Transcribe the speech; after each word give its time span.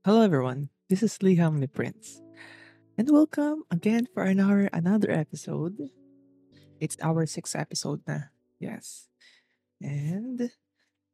Hello 0.00 0.24
everyone, 0.24 0.72
this 0.88 1.04
is 1.04 1.20
Liam 1.20 1.60
the 1.60 1.68
Prince, 1.68 2.24
and 2.96 3.04
welcome 3.12 3.68
again 3.68 4.08
for 4.08 4.24
another 4.24 4.72
another 4.72 5.12
episode. 5.12 5.76
It's 6.80 6.96
our 7.04 7.28
sixth 7.28 7.52
episode 7.52 8.00
na, 8.08 8.32
yes. 8.56 9.12
And 9.76 10.48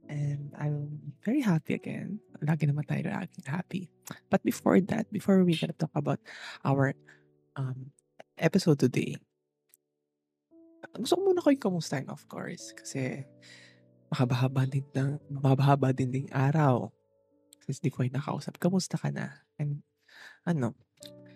and 0.06 0.54
I'm 0.54 1.18
very 1.26 1.42
happy 1.42 1.74
again. 1.74 2.22
Lagi 2.38 2.70
naman 2.70 2.86
tayo 2.86 3.10
laging 3.10 3.50
happy. 3.50 3.90
But 4.30 4.46
before 4.46 4.78
that, 4.78 5.10
before 5.10 5.42
we 5.42 5.58
gonna 5.58 5.74
talk 5.74 5.90
about 5.90 6.22
our 6.62 6.94
um 7.58 7.90
episode 8.38 8.78
today, 8.78 9.18
gusto 10.94 11.18
ko 11.18 11.34
muna 11.34 11.42
kayong 11.42 11.74
kamustahin 11.74 12.06
of 12.06 12.22
course 12.30 12.70
kasi 12.70 13.26
mahaba-haba 14.14 14.62
din 14.70 14.86
ng 14.94 15.18
mahaba-haba 15.42 15.90
din 15.90 16.14
ding 16.14 16.30
araw 16.30 16.86
since 17.66 17.82
di 17.82 17.90
ko 17.90 18.06
kayo 18.06 18.14
nakausap. 18.14 18.62
Kamusta 18.62 18.94
ka 18.94 19.10
na? 19.10 19.42
And 19.58 19.82
ano, 20.46 20.78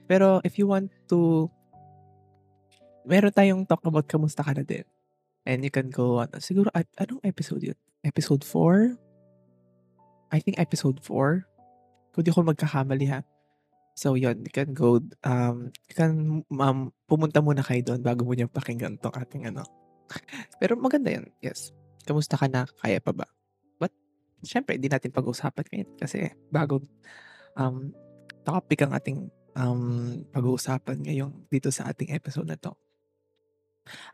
pero 0.07 0.39
if 0.47 0.57
you 0.57 0.71
want 0.71 0.95
to 1.11 1.51
meron 3.05 3.35
tayong 3.35 3.67
talk 3.67 3.83
about 3.83 4.07
kamusta 4.07 4.47
ka 4.47 4.55
na 4.55 4.63
din. 4.63 4.87
And 5.43 5.67
you 5.67 5.73
can 5.73 5.91
go 5.91 6.23
ano, 6.23 6.39
siguro 6.39 6.71
at 6.71 6.87
anong 7.01 7.27
episode 7.27 7.67
yun? 7.67 7.79
Episode 8.07 8.47
4? 8.47 8.95
I 10.31 10.39
think 10.39 10.63
episode 10.63 11.03
4. 11.03 12.15
Kung 12.15 12.23
di 12.23 12.31
ako 12.31 12.47
magkakamali 12.47 13.07
ha. 13.11 13.27
So 13.99 14.15
yun, 14.15 14.47
you 14.47 14.53
can 14.55 14.73
go, 14.73 15.03
um, 15.27 15.75
you 15.91 15.95
can 15.99 16.43
um, 16.47 16.95
pumunta 17.11 17.43
muna 17.43 17.61
kayo 17.61 17.83
doon 17.83 18.01
bago 18.01 18.23
mo 18.25 18.33
niya 18.33 18.49
pakinggan 18.49 18.97
tong 19.03 19.13
ating 19.13 19.51
ano. 19.51 19.67
Pero 20.63 20.79
maganda 20.79 21.11
yun, 21.11 21.29
yes. 21.43 21.75
Kamusta 22.07 22.39
ka 22.39 22.47
na? 22.47 22.65
Kaya 22.81 23.03
pa 23.03 23.13
ba? 23.13 23.27
Syempre, 24.41 24.77
hindi 24.81 24.89
natin 24.89 25.13
pag-uusapan 25.13 25.65
ngayon 25.69 25.91
kasi 26.01 26.33
bagong 26.49 26.85
um, 27.57 27.93
topic 28.43 28.81
ang 28.85 28.93
ating 28.97 29.29
um, 29.57 30.25
pag-uusapan 30.33 31.05
ngayong 31.05 31.33
dito 31.53 31.69
sa 31.69 31.91
ating 31.93 32.13
episode 32.15 32.49
na 32.49 32.57
to. 32.57 32.73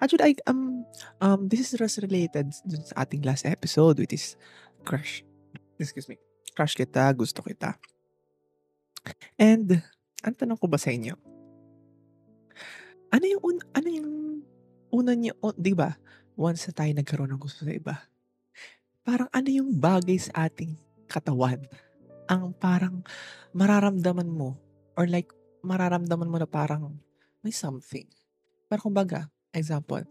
Actually, 0.01 0.33
I, 0.33 0.33
um, 0.49 0.87
um, 1.21 1.41
this 1.49 1.61
is 1.61 1.77
just 1.77 2.01
related 2.01 2.49
dun 2.65 2.83
sa 2.87 3.05
ating 3.05 3.23
last 3.27 3.45
episode, 3.45 4.01
which 4.01 4.15
is 4.15 4.39
crush. 4.87 5.23
Excuse 5.77 6.09
me. 6.09 6.17
Crush 6.57 6.73
kita, 6.73 7.13
gusto 7.13 7.45
kita. 7.45 7.77
And, 9.37 9.85
ang 10.25 10.35
tanong 10.35 10.59
ko 10.59 10.67
ba 10.67 10.81
sa 10.81 10.91
inyo? 10.91 11.15
Ano 13.13 13.25
yung, 13.29 13.43
un, 13.45 13.57
ano 13.77 13.89
yung 13.89 14.11
una 14.91 15.13
niyo, 15.13 15.37
di 15.55 15.77
ba? 15.77 15.95
Once 16.37 16.69
na 16.69 16.73
tayo 16.73 16.91
nagkaroon 16.97 17.33
ng 17.37 17.43
gusto 17.43 17.65
sa 17.65 17.73
iba, 17.73 17.95
parang 19.07 19.31
ano 19.31 19.49
yung 19.49 19.79
bagay 19.79 20.19
sa 20.19 20.51
ating 20.51 20.75
katawan 21.07 21.63
ang 22.27 22.51
parang 22.59 23.07
mararamdaman 23.55 24.27
mo 24.27 24.59
or 24.99 25.07
like 25.07 25.31
mararamdaman 25.63 26.27
mo 26.27 26.43
na 26.43 26.51
parang 26.51 26.99
may 27.47 27.55
something. 27.55 28.11
Parang 28.67 28.91
kumbaga, 28.91 29.31
example, 29.55 30.03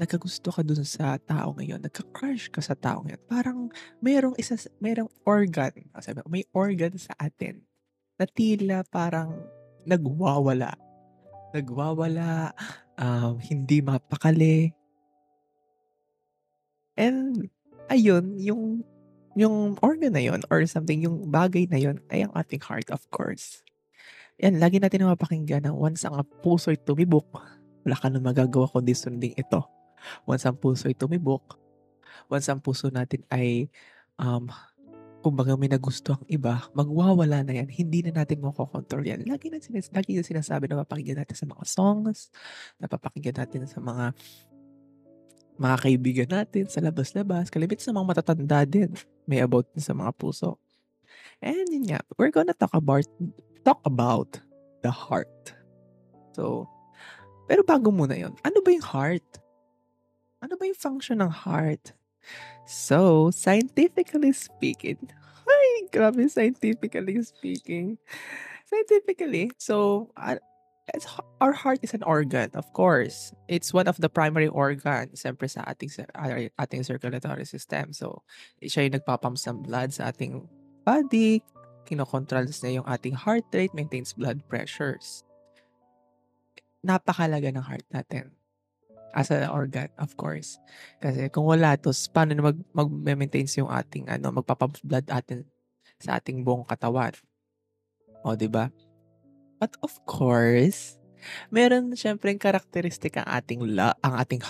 nagkagusto 0.00 0.48
ka 0.48 0.64
dun 0.64 0.80
sa 0.80 1.20
tao 1.20 1.52
ngayon, 1.52 1.84
nagka-crush 1.84 2.48
ka 2.48 2.64
sa 2.64 2.72
tao 2.72 3.04
ngayon, 3.04 3.20
parang 3.28 3.58
mayroong 4.00 4.32
isa, 4.40 4.56
mayroong 4.80 5.12
organ, 5.28 5.76
ah, 5.92 6.00
sabi, 6.00 6.24
may 6.24 6.48
organ 6.56 6.96
sa 6.96 7.12
atin 7.20 7.60
na 8.16 8.24
tila 8.24 8.80
parang 8.88 9.36
nagwawala. 9.84 10.72
Nagwawala, 11.52 12.56
um, 12.96 13.36
hindi 13.44 13.84
mapakali. 13.84 14.72
And, 16.96 17.48
ayun, 17.90 18.38
yung, 18.38 18.62
yung 19.34 19.74
organ 19.82 20.14
na 20.14 20.22
yun 20.22 20.40
or 20.48 20.62
something, 20.64 21.02
yung 21.02 21.28
bagay 21.28 21.66
na 21.66 21.76
yun 21.76 21.98
ay 22.08 22.24
ang 22.24 22.32
ating 22.38 22.62
heart, 22.62 22.86
of 22.94 23.02
course. 23.10 23.66
Yan, 24.40 24.62
lagi 24.62 24.80
natin 24.80 25.04
na 25.04 25.12
mapakinggan 25.12 25.68
na 25.68 25.74
once 25.74 26.06
ang 26.06 26.22
puso'y 26.40 26.78
tumibok, 26.80 27.28
wala 27.84 27.96
ka 27.98 28.08
na 28.08 28.22
magagawa 28.22 28.70
kundi 28.70 28.96
sundin 28.96 29.36
ito. 29.36 29.60
Once 30.24 30.48
ang 30.48 30.56
puso'y 30.56 30.96
tumibok, 30.96 31.60
once 32.32 32.48
ang 32.48 32.62
puso 32.62 32.88
natin 32.88 33.20
ay 33.28 33.68
um, 34.16 34.48
kumbaga 35.20 35.52
may 35.54 35.68
nagusto 35.68 36.16
ang 36.16 36.24
iba, 36.32 36.64
magwawala 36.72 37.44
na 37.44 37.52
yan. 37.60 37.68
Hindi 37.68 38.00
na 38.08 38.24
natin 38.24 38.40
makokontrol 38.40 39.04
yan. 39.04 39.28
Lagi 39.28 39.52
na, 39.52 39.60
sinas 39.60 39.92
lagi 39.92 40.16
na 40.16 40.24
sinasabi 40.24 40.64
na 40.66 40.80
mapakinggan 40.80 41.20
natin 41.20 41.36
sa 41.36 41.44
mga 41.44 41.64
songs, 41.68 42.32
napapakinggan 42.80 43.44
natin 43.44 43.68
sa 43.68 43.84
mga 43.84 44.16
mga 45.60 45.76
kaibigan 45.76 46.30
natin 46.32 46.64
sa 46.72 46.80
labas-labas. 46.80 47.52
Kalibit 47.52 47.84
sa 47.84 47.92
mga 47.92 48.16
matatanda 48.16 48.64
din. 48.64 48.96
May 49.28 49.44
about 49.44 49.68
din 49.76 49.84
sa 49.84 49.92
mga 49.92 50.16
puso. 50.16 50.56
And 51.44 51.68
yun 51.68 51.92
nga, 51.92 52.00
we're 52.16 52.32
gonna 52.32 52.56
talk 52.56 52.72
about 52.72 53.04
talk 53.60 53.84
about 53.84 54.40
the 54.80 54.88
heart. 54.88 55.52
So, 56.32 56.64
pero 57.44 57.60
bago 57.60 57.92
muna 57.92 58.16
yon 58.16 58.32
ano 58.40 58.64
ba 58.64 58.72
yung 58.72 58.88
heart? 58.88 59.28
Ano 60.40 60.56
ba 60.56 60.64
yung 60.64 60.80
function 60.80 61.20
ng 61.20 61.28
heart? 61.28 61.92
So, 62.64 63.28
scientifically 63.28 64.32
speaking, 64.32 64.96
ay, 65.50 65.92
grabe 65.92 66.24
scientifically 66.32 67.20
speaking. 67.20 68.00
Scientifically, 68.64 69.50
so, 69.58 70.08
it's, 70.16 70.40
our 71.40 71.52
heart 71.52 71.80
is 71.82 71.94
an 71.94 72.02
organ, 72.02 72.50
of 72.54 72.72
course. 72.72 73.32
It's 73.48 73.72
one 73.72 73.86
of 73.86 74.00
the 74.00 74.08
primary 74.08 74.48
organs, 74.48 75.22
siyempre 75.22 75.50
sa 75.50 75.62
ating, 75.68 75.92
ating 76.58 76.82
circulatory 76.82 77.46
system. 77.46 77.92
So, 77.92 78.22
siya 78.62 78.88
yung 78.88 78.96
nagpapump 78.98 79.38
ng 79.38 79.66
blood 79.66 79.92
sa 79.94 80.10
ating 80.10 80.48
body, 80.82 81.44
kinokontrols 81.86 82.62
niya 82.62 82.82
yung 82.82 82.88
ating 82.88 83.14
heart 83.14 83.44
rate, 83.52 83.74
maintains 83.74 84.12
blood 84.12 84.42
pressures. 84.48 85.22
Napakalaga 86.80 87.52
ng 87.52 87.64
heart 87.64 87.84
natin 87.92 88.32
as 89.12 89.30
an 89.34 89.50
organ, 89.50 89.90
of 89.98 90.14
course. 90.16 90.56
Kasi 91.02 91.28
kung 91.28 91.44
wala 91.44 91.74
to, 91.76 91.90
paano 92.14 92.32
na 92.34 92.42
mag, 92.50 92.58
mag-maintain 92.72 93.46
yung 93.58 93.70
ating, 93.70 94.06
ano, 94.06 94.30
magpapump 94.30 94.78
blood 94.86 95.06
atin 95.10 95.44
sa 95.98 96.16
ating 96.18 96.46
buong 96.46 96.64
katawan. 96.64 97.12
O, 98.24 98.38
di 98.38 98.48
ba? 98.48 98.70
But 99.60 99.76
of 99.84 99.92
course, 100.08 100.96
meron 101.52 101.92
syempre 101.92 102.32
karakteristik 102.40 103.20
ang 103.20 103.28
ating 103.28 103.60
la, 103.76 103.92
ang 104.00 104.16
ating 104.16 104.40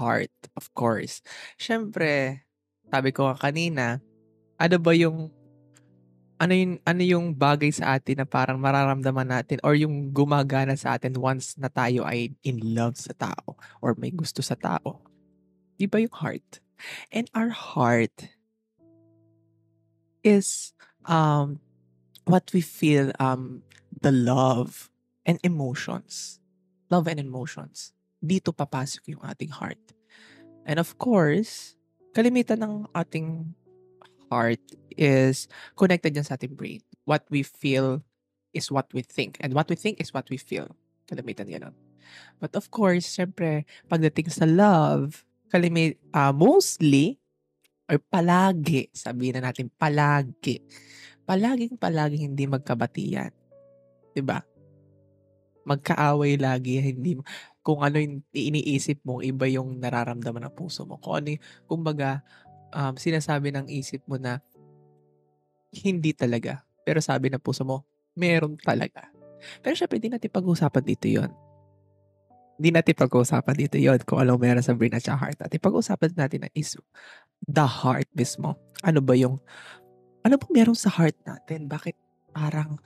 heart, 0.00 0.34
of 0.56 0.72
course. 0.72 1.20
Syempre, 1.60 2.42
sabi 2.88 3.12
ko 3.12 3.36
kanina, 3.36 4.00
ano 4.56 4.76
ba 4.80 4.96
yung 4.96 5.28
ano 6.38 6.54
yung 6.54 6.74
ano 6.86 7.02
yung 7.02 7.26
bagay 7.34 7.74
sa 7.74 7.98
atin 7.98 8.22
na 8.22 8.26
parang 8.26 8.62
mararamdaman 8.62 9.26
natin 9.26 9.58
or 9.66 9.74
yung 9.74 10.14
gumagana 10.14 10.78
sa 10.78 10.94
atin 10.94 11.18
once 11.18 11.58
na 11.58 11.66
tayo 11.66 12.06
ay 12.06 12.30
in 12.46 12.62
love 12.62 12.94
sa 12.94 13.10
tao 13.12 13.58
or 13.82 13.98
may 13.98 14.14
gusto 14.14 14.38
sa 14.40 14.54
tao. 14.54 15.02
Di 15.76 15.90
ba 15.90 15.98
yung 15.98 16.14
heart? 16.14 16.62
And 17.10 17.26
our 17.34 17.50
heart 17.50 18.30
is 20.22 20.74
um 21.10 21.58
what 22.22 22.46
we 22.54 22.62
feel 22.62 23.10
um 23.18 23.66
the 24.00 24.12
love 24.12 24.90
and 25.26 25.38
emotions. 25.42 26.40
Love 26.90 27.08
and 27.08 27.20
emotions. 27.20 27.92
Dito 28.18 28.50
papasok 28.50 29.14
yung 29.14 29.22
ating 29.22 29.52
heart. 29.52 29.80
And 30.64 30.80
of 30.80 30.96
course, 30.98 31.76
kalimitan 32.12 32.64
ng 32.64 32.74
ating 32.92 33.54
heart 34.28 34.62
is 34.96 35.48
connected 35.76 36.16
yan 36.16 36.26
sa 36.26 36.36
ating 36.36 36.56
brain. 36.56 36.82
What 37.04 37.24
we 37.30 37.44
feel 37.44 38.04
is 38.52 38.72
what 38.72 38.88
we 38.92 39.04
think. 39.04 39.36
And 39.40 39.52
what 39.52 39.68
we 39.68 39.76
think 39.76 40.00
is 40.00 40.12
what 40.12 40.28
we 40.28 40.36
feel. 40.36 40.72
Kalimitan 41.08 41.48
yan. 41.48 41.72
But 42.40 42.56
of 42.56 42.72
course, 42.72 43.04
syempre, 43.04 43.68
pagdating 43.88 44.32
sa 44.32 44.48
love, 44.48 45.24
kalimit, 45.52 46.00
uh, 46.12 46.32
mostly, 46.32 47.20
or 47.88 48.00
palagi, 48.00 48.92
sabihin 48.92 49.40
na 49.40 49.48
natin 49.48 49.72
palagi, 49.72 50.60
palaging 51.24 51.76
palaging 51.80 52.32
hindi 52.32 52.44
magkabati 52.44 53.04
yan. 53.16 53.32
'Di 54.18 54.26
ba? 54.26 54.42
Magkaaway 55.62 56.42
lagi, 56.42 56.82
hindi 56.82 57.14
kung 57.62 57.86
ano 57.86 58.02
yung 58.02 58.24
iniisip 58.34 59.04
mo, 59.06 59.22
iba 59.22 59.46
yung 59.46 59.78
nararamdaman 59.78 60.50
ng 60.50 60.56
puso 60.58 60.82
mo. 60.88 60.98
Kung 60.98 61.22
ano 61.22 61.38
kumbaga, 61.70 62.24
um, 62.74 62.98
sinasabi 62.98 63.54
ng 63.54 63.70
isip 63.70 64.02
mo 64.08 64.18
na 64.18 64.40
hindi 65.84 66.16
talaga. 66.16 66.64
Pero 66.82 67.04
sabi 67.04 67.28
ng 67.28 67.44
puso 67.44 67.68
mo, 67.68 67.84
meron 68.16 68.56
talaga. 68.56 69.12
Pero 69.60 69.76
syempre, 69.76 70.00
hindi 70.00 70.10
natin 70.10 70.32
pag-uusapan 70.32 70.82
dito 70.82 71.06
yon 71.06 71.30
Hindi 72.58 72.70
natin 72.74 72.94
pag-uusapan 72.96 73.54
dito 73.54 73.76
yon 73.76 74.00
kung 74.02 74.18
ano 74.24 74.40
meron 74.40 74.64
sa 74.64 74.72
brain 74.72 74.96
at 74.96 75.04
sa 75.04 75.14
heart 75.14 75.36
natin. 75.36 75.60
Pag-uusapan 75.60 76.16
natin 76.16 76.48
na 76.48 76.50
is 76.56 76.74
the 77.44 77.68
heart 77.68 78.08
mismo. 78.16 78.56
Ano 78.80 79.04
ba 79.04 79.12
yung, 79.14 79.36
ano 80.24 80.34
ba 80.40 80.46
meron 80.48 80.74
sa 80.74 80.88
heart 80.88 81.20
natin? 81.28 81.68
Bakit 81.68 82.07
parang 82.38 82.78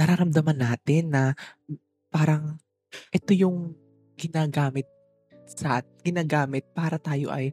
nararamdaman 0.00 0.56
natin 0.56 1.12
na 1.12 1.22
parang 2.08 2.56
ito 3.12 3.36
yung 3.36 3.76
ginagamit 4.16 4.88
sa 5.44 5.84
ginagamit 6.00 6.64
para 6.72 6.96
tayo 6.96 7.28
ay 7.28 7.52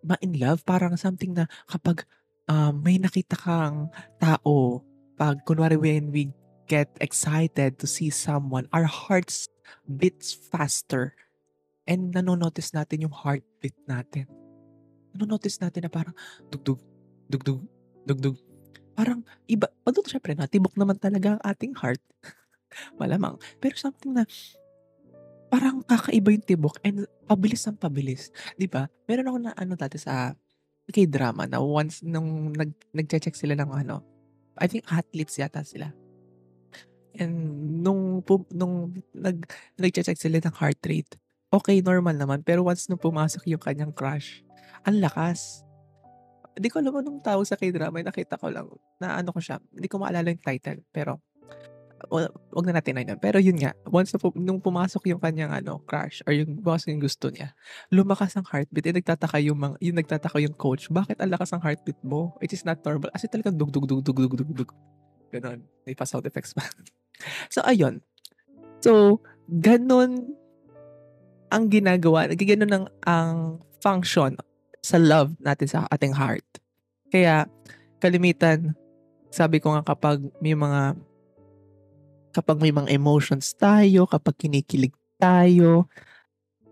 ma-in 0.00 0.40
love. 0.40 0.64
Parang 0.64 0.96
something 0.96 1.36
na 1.36 1.44
kapag 1.68 2.08
um, 2.48 2.80
may 2.80 2.96
nakita 2.96 3.36
kang 3.36 3.92
tao 4.16 4.80
pag 5.20 5.44
kunwari 5.44 5.76
when 5.76 6.08
we 6.08 6.32
get 6.66 6.88
excited 6.98 7.76
to 7.78 7.86
see 7.86 8.08
someone, 8.08 8.64
our 8.72 8.88
hearts 8.88 9.48
beats 9.84 10.32
faster. 10.32 11.12
And 11.86 12.10
nanonotice 12.10 12.74
natin 12.74 13.06
yung 13.06 13.14
heartbeat 13.14 13.78
natin. 13.86 14.26
Nanonotice 15.14 15.62
natin 15.62 15.86
na 15.86 15.90
parang 15.90 16.14
dugdug, 16.50 16.82
dugdug, 17.30 17.62
dugdug. 18.02 18.36
Parang 18.96 19.20
iba, 19.46 19.68
although 19.84 20.08
syempre 20.08 20.32
natibok 20.32 20.72
naman 20.74 20.96
talaga 20.96 21.36
ang 21.36 21.42
ating 21.44 21.76
heart. 21.76 22.00
Malamang. 23.00 23.36
Pero 23.60 23.76
something 23.76 24.16
na 24.16 24.24
parang 25.46 25.84
kakaiba 25.86 26.34
yung 26.34 26.42
tibok 26.42 26.76
and 26.82 27.06
pabilis 27.28 27.62
ng 27.68 27.78
pabilis. 27.78 28.34
'Di 28.58 28.66
ba? 28.66 28.90
Meron 29.06 29.30
ako 29.30 29.38
na 29.46 29.52
ano 29.54 29.72
dati 29.78 30.00
sa 30.00 30.34
K-drama 30.86 31.50
na 31.50 31.58
once 31.58 32.02
nung 32.06 32.54
nag 32.54 32.70
nagche-check 32.94 33.34
sila 33.34 33.58
ng 33.58 33.70
ano, 33.74 34.06
I 34.54 34.70
think 34.70 34.86
athletes 34.86 35.34
yata 35.34 35.66
sila. 35.66 35.90
And 37.18 37.34
nung 37.82 38.22
nung 38.54 38.94
nag 39.10 39.42
nagche-check 39.82 40.14
sila 40.14 40.38
ng 40.38 40.54
heart 40.54 40.78
rate, 40.86 41.18
okay 41.50 41.82
normal 41.82 42.14
naman. 42.14 42.46
Pero 42.46 42.62
once 42.62 42.86
nung 42.86 43.02
pumasok 43.02 43.50
yung 43.50 43.62
kanyang 43.62 43.90
crush, 43.90 44.46
ang 44.86 45.02
lakas. 45.02 45.65
Hindi 46.56 46.68
ko 46.72 46.80
alam 46.80 46.96
anong 46.96 47.20
tawag 47.20 47.44
sa 47.44 47.60
K-drama, 47.60 48.00
nakita 48.00 48.40
ko 48.40 48.48
lang 48.48 48.66
na 48.96 49.20
ano 49.20 49.28
ko 49.30 49.44
siya, 49.44 49.60
hindi 49.76 49.92
ko 49.92 50.00
maalala 50.00 50.32
yung 50.32 50.40
title, 50.40 50.80
pero 50.88 51.20
wa 52.12 52.28
wag 52.52 52.66
na 52.68 52.76
natin 52.78 52.92
na 52.96 53.02
yun. 53.02 53.18
Pero 53.18 53.40
yun 53.40 53.56
nga, 53.56 53.72
once 53.88 54.12
na 54.12 54.20
nung 54.36 54.60
pumasok 54.60 55.08
yung 55.10 55.20
kanyang 55.20 55.52
ano, 55.52 55.80
crush 55.88 56.20
or 56.28 56.36
yung 56.36 56.60
pumasok 56.60 56.92
yung 56.92 57.02
gusto 57.02 57.32
niya, 57.32 57.56
lumakas 57.88 58.36
ang 58.36 58.46
heartbeat. 58.46 58.92
Eh, 58.92 58.94
nagtataka 58.96 59.40
yung 59.40 59.58
mga 59.58 59.74
yung 59.80 59.96
nagtataka 59.96 60.38
yung 60.44 60.56
coach, 60.56 60.92
"Bakit 60.92 61.20
ang 61.20 61.32
lakas 61.32 61.56
ng 61.56 61.62
heartbeat 61.64 62.00
mo? 62.04 62.36
It 62.44 62.52
is 62.52 62.62
not 62.68 62.84
normal." 62.84 63.08
As 63.16 63.24
in 63.24 63.32
talagang 63.32 63.56
dug, 63.56 63.72
dug, 63.72 63.88
dug, 63.88 64.04
dug, 64.04 64.16
dug, 64.16 64.32
dug, 64.32 64.50
dug. 64.52 64.70
Gano'n. 65.32 65.60
May 65.88 65.96
pa-sound 65.96 66.24
effects 66.28 66.52
pa. 66.52 66.62
So 67.48 67.64
ayun. 67.64 68.04
So, 68.84 69.24
gano'n 69.48 70.36
ang 71.48 71.64
ginagawa, 71.72 72.28
nagigano'n 72.28 72.72
ang 72.76 72.86
ang 73.08 73.36
function 73.80 74.36
sa 74.86 75.02
love 75.02 75.34
natin 75.42 75.66
sa 75.66 75.90
ating 75.90 76.14
heart. 76.14 76.46
Kaya 77.10 77.50
kalimitan, 77.98 78.78
sabi 79.34 79.58
ko 79.58 79.74
nga 79.74 79.82
kapag 79.82 80.22
may 80.38 80.54
mga 80.54 80.94
kapag 82.30 82.62
may 82.62 82.70
mga 82.70 82.94
emotions 82.94 83.50
tayo, 83.58 84.06
kapag 84.06 84.38
kinikilig 84.38 84.94
tayo, 85.18 85.90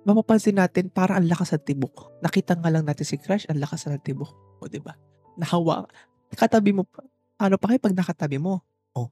mapapansin 0.07 0.61
natin 0.61 0.93
parang 0.93 1.25
ang 1.25 1.27
lakas 1.27 1.57
ng 1.57 1.65
tibok. 1.65 2.15
Nakita 2.21 2.55
nga 2.55 2.71
lang 2.71 2.85
natin 2.87 3.09
si 3.09 3.17
crush, 3.17 3.49
ang 3.49 3.59
lakas 3.59 3.89
ng 3.89 3.99
tibok. 4.05 4.31
O, 4.61 4.69
di 4.69 4.79
ba? 4.79 4.95
Nahawa. 5.41 5.89
Katabi 6.37 6.77
mo 6.77 6.85
pa. 6.85 7.03
Ano 7.41 7.59
pa 7.59 7.73
kayo 7.73 7.81
pag 7.81 7.97
nakatabi 7.97 8.39
mo? 8.39 8.63
Oh. 8.95 9.09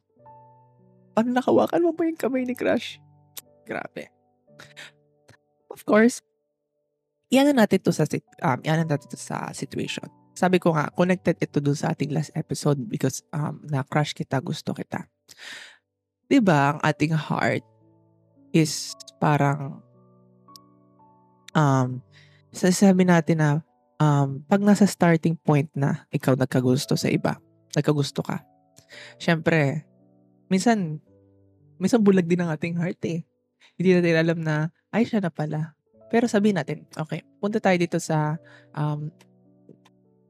Paano 1.16 1.32
nakawakan 1.32 1.82
mo 1.82 1.90
pa 1.96 2.06
yung 2.06 2.20
kamay 2.20 2.44
ni 2.44 2.54
crush? 2.54 3.00
Grabe. 3.64 4.12
Of 5.72 5.88
course, 5.88 6.20
iyan 7.32 7.56
natin 7.56 7.80
to 7.80 7.90
sa 7.90 8.04
um, 8.44 8.60
iyan 8.60 8.84
natin 8.84 9.08
to 9.08 9.16
sa 9.16 9.48
situation. 9.56 10.04
Sabi 10.36 10.60
ko 10.60 10.76
nga, 10.76 10.92
connected 10.92 11.40
ito 11.40 11.60
dun 11.60 11.76
sa 11.76 11.92
ating 11.92 12.12
last 12.12 12.32
episode 12.36 12.80
because 12.88 13.24
um, 13.32 13.60
na-crush 13.68 14.12
kita, 14.12 14.40
gusto 14.44 14.76
kita. 14.76 15.08
'Di 16.28 16.40
ba, 16.44 16.76
ang 16.76 16.78
ating 16.84 17.16
heart 17.16 17.64
is 18.52 18.92
parang 19.16 19.80
um, 21.56 22.00
sasabi 22.52 23.08
natin 23.08 23.40
na 23.40 23.50
um, 23.96 24.40
pag 24.44 24.60
nasa 24.60 24.84
starting 24.84 25.36
point 25.40 25.68
na 25.72 26.04
ikaw 26.12 26.36
nagkagusto 26.36 26.96
sa 26.96 27.08
iba, 27.08 27.40
nagkagusto 27.72 28.20
ka, 28.20 28.44
syempre, 29.16 29.84
minsan, 30.52 31.00
minsan 31.80 32.00
bulag 32.04 32.28
din 32.28 32.40
ang 32.44 32.52
ating 32.52 32.76
heart 32.76 33.00
eh. 33.08 33.24
Hindi 33.76 33.96
natin 33.96 34.16
alam 34.20 34.38
na, 34.44 34.56
ay 34.92 35.08
siya 35.08 35.24
na 35.24 35.32
pala. 35.32 35.72
Pero 36.12 36.28
sabihin 36.28 36.60
natin, 36.60 36.84
okay, 37.00 37.24
punta 37.40 37.56
tayo 37.56 37.80
dito 37.80 37.96
sa, 37.96 38.36
um, 38.76 39.08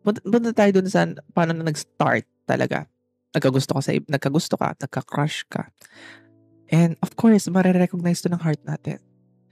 punta, 0.07 0.23
punta 0.23 0.55
tayo 0.55 0.71
dun 0.79 0.87
sa 0.87 1.11
paano 1.35 1.59
na 1.59 1.67
nag-start 1.67 2.23
talaga 2.47 2.87
nagkagusto 3.33 3.73
ka 3.73 3.81
sa 3.81 3.97
nagkagusto 3.97 4.55
ka, 4.61 4.77
nagka-crush 4.77 5.49
ka. 5.49 5.73
And 6.73 6.97
of 7.05 7.17
course, 7.17 7.49
mare-recognize 7.49 8.21
to 8.25 8.33
ng 8.33 8.41
heart 8.41 8.61
natin. 8.65 9.01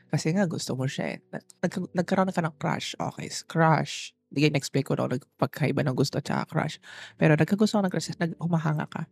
Kasi 0.09 0.33
nga 0.37 0.45
gusto 0.49 0.77
mo 0.77 0.89
siya 0.89 1.17
eh. 1.17 1.19
Nag, 1.33 1.73
nagkaroon 1.97 2.33
ka 2.33 2.45
ng 2.45 2.57
crush. 2.57 2.97
Okay, 2.97 3.29
crush. 3.49 4.13
Hindi 4.31 4.47
kayo 4.47 4.53
na-explain 4.53 4.85
ko 4.87 4.93
no, 4.97 5.11
nagpagkaiba 5.11 5.85
ng 5.85 5.97
gusto 5.97 6.21
at 6.21 6.49
crush. 6.49 6.81
Pero 7.17 7.37
nagkagusto 7.37 7.81
ka 7.81 7.85
ng 7.85 7.93
crush, 7.93 8.13
nag 8.17 8.33
humahanga 8.41 8.87
ka. 8.89 9.03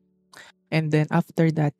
And 0.68 0.92
then 0.92 1.08
after 1.12 1.48
that, 1.56 1.74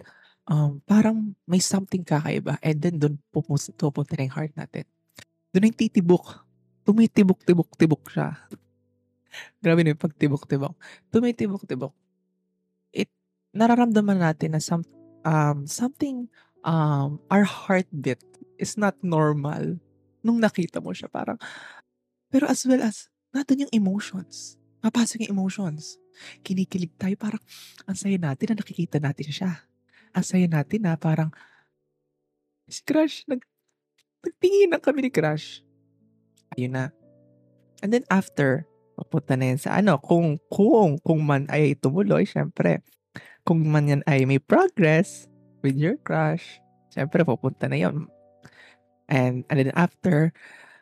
um, 0.49 0.81
parang 0.89 1.37
may 1.45 1.61
something 1.61 2.05
kakaiba. 2.05 2.57
And 2.65 2.81
then 2.81 3.01
doon 3.01 3.21
pupunta 3.33 4.17
na 4.17 4.29
yung 4.29 4.37
heart 4.37 4.53
natin. 4.57 4.85
Doon 5.55 5.73
yung 5.73 5.79
titibok. 5.79 6.45
Tumitibok-tibok-tibok 6.85 8.03
siya. 8.09 8.37
Grabe 9.63 9.85
na 9.85 9.93
yung 9.93 10.03
pagtibok-tibok. 10.03 10.75
Tumitibok-tibok 11.13 11.95
nararamdaman 13.59 14.21
natin 14.21 14.57
na 14.57 14.63
some, 14.63 14.85
um, 15.25 15.65
something, 15.65 16.29
um, 16.65 17.19
our 17.33 17.43
heartbeat 17.43 18.21
is 18.61 18.77
not 18.77 18.95
normal 19.01 19.81
nung 20.21 20.39
nakita 20.39 20.83
mo 20.83 20.93
siya. 20.93 21.09
Parang, 21.09 21.41
pero 22.29 22.47
as 22.47 22.63
well 22.69 22.83
as, 22.85 23.09
natin 23.33 23.67
yung 23.67 23.73
emotions. 23.73 24.57
Papasok 24.79 25.27
yung 25.27 25.35
emotions. 25.39 25.99
Kinikilig 26.47 26.95
tayo, 26.95 27.15
parang, 27.19 27.43
ang 27.87 27.97
saya 27.99 28.15
natin 28.15 28.55
na 28.55 28.63
nakikita 28.63 29.03
natin 29.03 29.29
siya. 29.31 29.53
Ang 30.15 30.25
saya 30.25 30.47
natin 30.47 30.87
na 30.87 30.95
parang, 30.95 31.31
si 32.71 32.83
Crush, 32.85 33.27
nag, 33.27 33.43
nagtingin 34.25 34.75
na 34.75 34.81
kami 34.83 35.07
ni 35.07 35.11
Crush. 35.13 35.63
Ayun 36.57 36.75
na. 36.75 36.85
And 37.83 37.95
then 37.95 38.07
after, 38.11 38.67
papunta 38.99 39.39
na 39.39 39.55
yan 39.55 39.61
sa 39.63 39.79
ano, 39.79 40.03
kung, 40.03 40.43
kung, 40.51 40.99
kung 40.99 41.23
man 41.23 41.47
ay 41.53 41.79
tumuloy, 41.79 42.27
syempre, 42.27 42.83
kung 43.47 43.63
man 43.63 43.87
yan 43.87 44.03
ay 44.11 44.27
may 44.27 44.43
progress 44.43 45.31
with 45.63 45.79
your 45.79 45.95
crush, 46.03 46.59
syempre 46.91 47.23
pupunta 47.23 47.71
na 47.71 47.79
yon. 47.79 48.11
And, 49.07 49.47
and 49.49 49.57
then 49.57 49.73
after, 49.79 50.35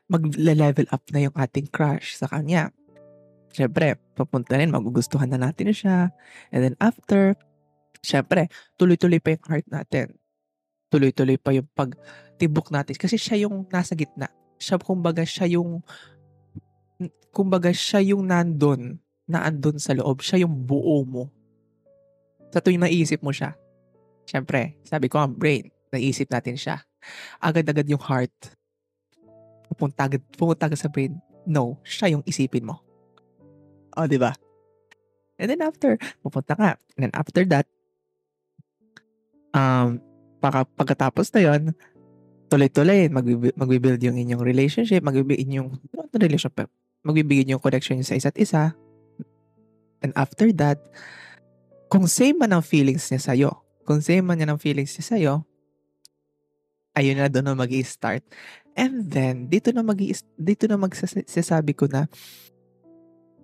mag-level 0.06 0.86
up 0.90 1.02
na 1.10 1.28
yung 1.28 1.36
ating 1.36 1.70
crush 1.70 2.18
sa 2.18 2.30
kanya. 2.30 2.70
Syempre, 3.54 3.98
papunta 4.14 4.58
rin, 4.58 4.70
magugustuhan 4.70 5.30
na 5.30 5.38
natin 5.38 5.70
siya. 5.70 6.10
And 6.50 6.60
then 6.62 6.76
after, 6.78 7.34
syempre, 8.02 8.50
tuloy-tuloy 8.78 9.18
pa 9.22 9.34
yung 9.34 9.46
heart 9.46 9.66
natin. 9.70 10.06
Tuloy-tuloy 10.88 11.38
pa 11.40 11.54
yung 11.54 11.68
pagtibok 11.74 12.70
natin. 12.70 12.94
Kasi 12.94 13.18
siya 13.18 13.48
yung 13.48 13.66
nasa 13.68 13.94
gitna. 13.98 14.30
Siya, 14.56 14.80
kumbaga, 14.80 15.26
siya 15.26 15.46
yung, 15.58 15.82
kumbaga, 17.34 17.70
siya 17.74 18.00
yung 18.02 18.26
nandun, 18.26 19.02
na 19.26 19.42
andun 19.42 19.76
sa 19.82 19.92
loob. 19.92 20.22
Siya 20.22 20.46
yung 20.46 20.54
buo 20.64 21.02
mo 21.02 21.36
sa 22.56 22.64
tuwing 22.64 22.80
naisip 22.80 23.20
mo 23.20 23.36
siya, 23.36 23.52
syempre, 24.24 24.80
sabi 24.86 25.12
ko 25.12 25.20
ang 25.20 25.36
brain, 25.36 25.68
naisip 25.92 26.30
natin 26.32 26.56
siya. 26.56 26.80
Agad-agad 27.36 27.84
yung 27.84 28.00
heart, 28.00 28.32
pupunta 29.68 30.08
agad, 30.08 30.22
pupunta 30.34 30.64
agad 30.64 30.80
sa 30.80 30.88
brain. 30.88 31.20
No, 31.44 31.76
siya 31.84 32.16
yung 32.16 32.24
isipin 32.24 32.66
mo. 32.66 32.80
O, 33.92 34.04
oh, 34.04 34.08
di 34.08 34.16
ba? 34.16 34.32
And 35.36 35.52
then 35.52 35.60
after, 35.60 36.00
pupunta 36.24 36.56
ka. 36.56 36.80
And 36.96 37.06
then 37.06 37.14
after 37.14 37.44
that, 37.52 37.68
um, 39.52 40.00
paka, 40.46 40.62
pagkatapos 40.78 41.34
na 41.34 41.40
yon 41.42 41.62
tuloy-tuloy, 42.46 43.10
magbibuild 43.58 43.98
yung 44.06 44.14
inyong 44.14 44.42
relationship, 44.46 45.02
magbibuild 45.02 45.50
yung, 45.50 45.74
not 45.90 46.06
relationship, 46.14 46.70
magbibigay 47.02 47.50
yung 47.50 47.62
connection 47.62 47.98
sa 48.06 48.14
isa't 48.14 48.38
isa. 48.38 48.74
And 50.02 50.14
after 50.14 50.50
that, 50.62 50.78
kung 51.90 52.06
same 52.06 52.38
man 52.38 52.54
ang 52.54 52.62
feelings 52.62 53.10
niya 53.10 53.22
sa'yo, 53.22 53.50
kung 53.82 53.98
same 53.98 54.22
man 54.22 54.38
yan 54.38 54.54
ang 54.54 54.62
feelings 54.62 54.94
niya 54.94 55.06
sa'yo, 55.14 55.34
ayun 56.94 57.18
na 57.18 57.26
doon 57.26 57.50
na 57.50 57.58
mag 57.58 57.70
start 57.82 58.22
And 58.76 59.08
then, 59.08 59.48
dito 59.48 59.72
na 59.72 59.80
mag 59.80 59.96
dito 60.36 60.64
na 60.68 60.76
magsasabi 60.76 61.72
ko 61.72 61.88
na 61.88 62.04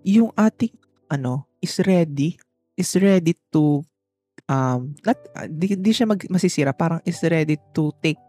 yung 0.05 0.29
ating 0.37 0.77
ano 1.09 1.49
is 1.63 1.81
ready 1.81 2.37
is 2.77 2.93
ready 2.99 3.33
to 3.49 3.81
um 4.53 4.93
not 5.09 5.17
uh, 5.33 5.49
di, 5.49 5.73
di 5.81 5.93
siya 5.97 6.05
mag, 6.05 6.21
masisira 6.29 6.77
parang 6.77 7.01
is 7.09 7.25
ready 7.25 7.57
to 7.73 7.89
take 8.05 8.21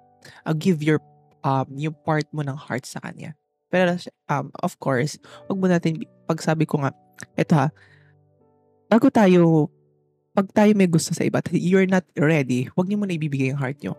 uh, 0.48 0.56
give 0.56 0.80
your 0.80 1.03
um 1.44 1.68
yung 1.75 1.96
part 2.08 2.24
mo 2.32 2.39
ng 2.39 2.56
heart 2.56 2.88
sa 2.88 3.03
kanya 3.03 3.36
pero 3.68 4.00
um 4.32 4.48
of 4.63 4.80
course 4.80 5.20
wag 5.51 5.60
mo 5.60 5.68
natin 5.68 6.00
pagsabi 6.24 6.63
ko 6.63 6.80
nga 6.80 6.96
eto 7.36 7.60
ha 7.60 7.68
bago 8.88 9.12
tayo 9.12 9.68
pag 10.34 10.50
tayo 10.50 10.74
may 10.74 10.89
gusto 10.89 11.13
sa 11.13 11.22
iba 11.22 11.39
you're 11.53 11.86
not 11.86 12.03
ready, 12.18 12.65
huwag 12.74 12.89
niyo 12.89 12.98
muna 12.98 13.13
ibibigay 13.13 13.53
yung 13.53 13.62
heart 13.62 13.77
niyo. 13.86 13.94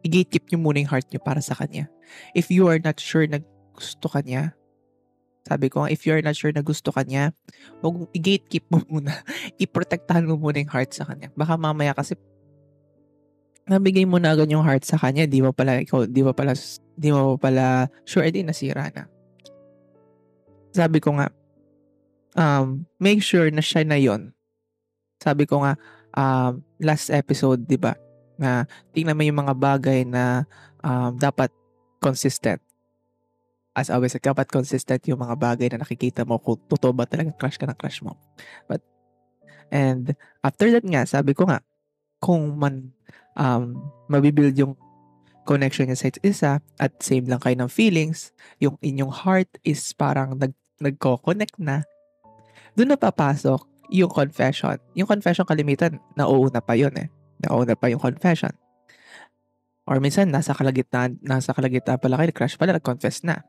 I-gatekeep 0.00 0.48
niyo 0.48 0.58
muna 0.64 0.80
yung 0.80 0.88
heart 0.88 1.06
niyo 1.12 1.20
para 1.20 1.44
sa 1.44 1.52
kanya. 1.52 1.92
If 2.32 2.48
you 2.48 2.64
are 2.72 2.80
not 2.80 2.96
sure 2.96 3.28
na 3.28 3.44
gusto 3.76 4.08
ka 4.08 4.24
niya, 4.24 4.56
Sabi 5.50 5.66
ko 5.66 5.90
if 5.90 6.06
you're 6.06 6.22
not 6.22 6.38
sure 6.38 6.54
na 6.54 6.62
gusto 6.62 6.94
ka 6.94 7.02
niya, 7.02 7.34
huwag 7.82 8.06
i-gatekeep 8.14 8.70
mo 8.70 8.86
muna. 8.86 9.10
I-protektahan 9.62 10.22
mo 10.22 10.38
muna 10.38 10.62
yung 10.62 10.70
heart 10.70 10.94
sa 10.94 11.02
kanya. 11.10 11.34
Baka 11.34 11.58
mamaya 11.58 11.90
kasi 11.90 12.14
nabigay 13.66 14.06
mo 14.06 14.22
na 14.22 14.30
agad 14.30 14.46
yung 14.46 14.62
heart 14.62 14.86
sa 14.86 14.94
kanya, 14.94 15.26
di 15.26 15.42
mo 15.42 15.50
pala, 15.50 15.82
ikaw, 15.82 16.06
di 16.06 16.22
mo 16.22 16.30
pala, 16.30 16.54
di 16.94 17.10
mo 17.10 17.34
pala 17.34 17.90
sure, 18.06 18.30
edi 18.30 18.46
nasira 18.46 18.94
na. 18.94 19.10
Sabi 20.70 21.02
ko 21.02 21.18
nga, 21.18 21.34
um, 22.38 22.86
make 23.02 23.18
sure 23.18 23.50
na 23.50 23.62
siya 23.62 23.82
na 23.82 23.98
yon. 23.98 24.30
Sabi 25.18 25.50
ko 25.50 25.66
nga, 25.66 25.74
um, 26.14 26.62
last 26.78 27.10
episode, 27.10 27.66
di 27.66 27.74
ba, 27.74 27.98
na 28.38 28.70
tingnan 28.94 29.18
mo 29.18 29.22
yung 29.26 29.42
mga 29.42 29.54
bagay 29.58 30.06
na 30.06 30.46
um, 30.86 31.10
dapat 31.18 31.50
consistent 31.98 32.62
as 33.74 33.88
always, 33.88 34.16
dapat 34.18 34.50
consistent 34.50 35.02
yung 35.06 35.22
mga 35.22 35.36
bagay 35.38 35.66
na 35.70 35.82
nakikita 35.82 36.26
mo 36.26 36.42
kung 36.42 36.58
totoo 36.66 36.90
ba 36.90 37.06
talaga 37.06 37.30
crush 37.38 37.56
ka 37.56 37.66
ng 37.70 37.78
crush 37.78 38.02
mo. 38.02 38.18
But, 38.66 38.82
and 39.70 40.18
after 40.42 40.70
that 40.74 40.82
nga, 40.82 41.06
sabi 41.06 41.32
ko 41.34 41.46
nga, 41.46 41.62
kung 42.18 42.58
man 42.58 42.92
um, 43.38 43.78
mabibuild 44.10 44.58
yung 44.58 44.74
connection 45.46 45.88
niya 45.88 45.98
sa 45.98 46.08
isa 46.22 46.52
at 46.78 46.92
same 47.00 47.26
lang 47.30 47.40
kayo 47.40 47.56
ng 47.58 47.70
feelings, 47.70 48.34
yung 48.58 48.76
inyong 48.82 49.10
heart 49.10 49.50
is 49.62 49.80
parang 49.94 50.36
nag, 50.36 50.52
nagko-connect 50.82 51.56
na, 51.58 51.86
doon 52.74 52.94
na 52.94 52.98
papasok 52.98 53.66
yung 53.90 54.10
confession. 54.10 54.78
Yung 54.94 55.10
confession 55.10 55.42
kalimitan, 55.46 55.98
nauuna 56.14 56.62
pa 56.62 56.78
yun 56.78 56.94
eh. 56.94 57.10
Nauuna 57.42 57.74
pa 57.74 57.90
yung 57.90 57.98
confession. 57.98 58.54
Or 59.90 59.98
minsan, 59.98 60.30
nasa 60.30 60.54
kalagitnaan, 60.54 61.18
nasa 61.18 61.50
kalagitnaan 61.50 61.98
pala 61.98 62.14
kayo, 62.14 62.30
crush 62.30 62.54
pala, 62.54 62.78
nag-confess 62.78 63.26
na. 63.26 63.42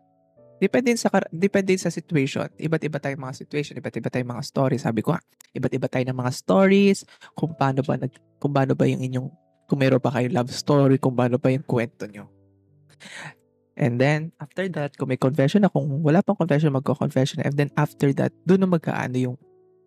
Depende 0.61 0.93
sa 0.93 1.09
depende 1.33 1.73
sa 1.81 1.89
situation. 1.89 2.45
Iba't 2.53 2.85
iba 2.85 3.01
tayong 3.01 3.17
mga 3.17 3.35
situation, 3.41 3.73
iba't 3.81 3.97
iba 3.97 4.13
tayong 4.13 4.29
mga 4.29 4.45
stories. 4.45 4.85
Sabi 4.85 5.01
ko, 5.01 5.17
iba't 5.57 5.73
iba 5.73 5.89
tayong 5.89 6.13
mga 6.13 6.31
stories, 6.37 7.01
kung 7.33 7.57
paano 7.57 7.81
ba 7.81 7.97
nag, 7.97 8.13
kung 8.37 8.53
paano 8.53 8.77
ba 8.77 8.85
yung 8.85 9.01
inyong 9.01 9.27
kung 9.65 9.79
meron 9.79 10.03
pa 10.03 10.11
kayong 10.11 10.35
love 10.35 10.51
story, 10.51 10.99
kung 10.99 11.15
paano 11.15 11.39
pa 11.39 11.47
yung 11.47 11.63
kwento 11.63 12.03
nyo. 12.03 12.27
And 13.79 13.95
then, 13.97 14.35
after 14.35 14.67
that, 14.75 14.99
kung 14.99 15.07
may 15.07 15.15
confession 15.15 15.63
na, 15.63 15.71
kung 15.71 15.87
wala 16.03 16.19
pang 16.19 16.35
confession, 16.35 16.75
magko-confession 16.75 17.39
And 17.39 17.55
then, 17.55 17.71
after 17.79 18.11
that, 18.19 18.35
doon 18.43 18.67
na 18.67 18.69
magkaano 18.69 19.15
yung 19.15 19.39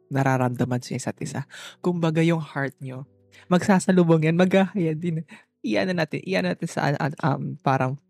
nararamdaman 0.08 0.80
sa 0.80 0.96
isa't 0.96 1.20
isa. 1.20 1.44
Kung 1.84 2.00
baga 2.00 2.24
yung 2.24 2.40
heart 2.40 2.72
nyo, 2.80 3.04
magsasalubong 3.52 4.24
yan, 4.24 4.40
maghahaya 4.40 4.96
din. 4.96 5.20
Iyan 5.60 5.92
na 5.92 6.08
natin, 6.08 6.24
iyan 6.24 6.48
natin 6.48 6.64
sa, 6.64 6.96
um, 7.20 7.60
parang, 7.60 8.00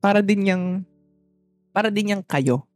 para 0.00 0.24
din 0.24 0.48
yung 0.48 0.64
para 1.70 1.88
din 1.90 2.18
yang 2.18 2.22
kayo. 2.22 2.66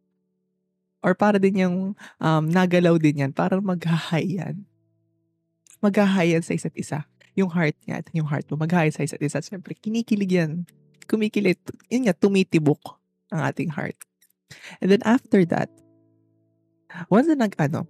Or 1.04 1.12
para 1.12 1.36
din 1.36 1.60
yung 1.60 1.76
um, 2.16 2.44
nagalaw 2.48 2.96
din 2.96 3.28
yan. 3.28 3.32
Para 3.36 3.60
maghahayan. 3.60 4.64
Maghahayan 5.84 6.40
sa 6.40 6.56
isa't 6.56 6.72
isa. 6.80 7.04
Yung 7.36 7.52
heart 7.52 7.76
niya 7.84 8.00
at 8.00 8.08
yung 8.16 8.24
heart 8.24 8.48
mo. 8.48 8.56
Maghahayan 8.56 8.94
sa 8.96 9.04
isa't 9.04 9.20
isa. 9.20 9.44
Siyempre, 9.44 9.76
kinikilig 9.76 10.32
yan. 10.32 10.64
Kumikilit. 11.04 11.60
Yun 11.92 12.08
nga, 12.08 12.16
tumitibok 12.16 12.96
ang 13.28 13.44
ating 13.44 13.68
heart. 13.76 14.00
And 14.80 14.88
then 14.88 15.04
after 15.04 15.44
that, 15.52 15.68
once 17.12 17.28
na 17.28 17.36
nag-ano, 17.36 17.84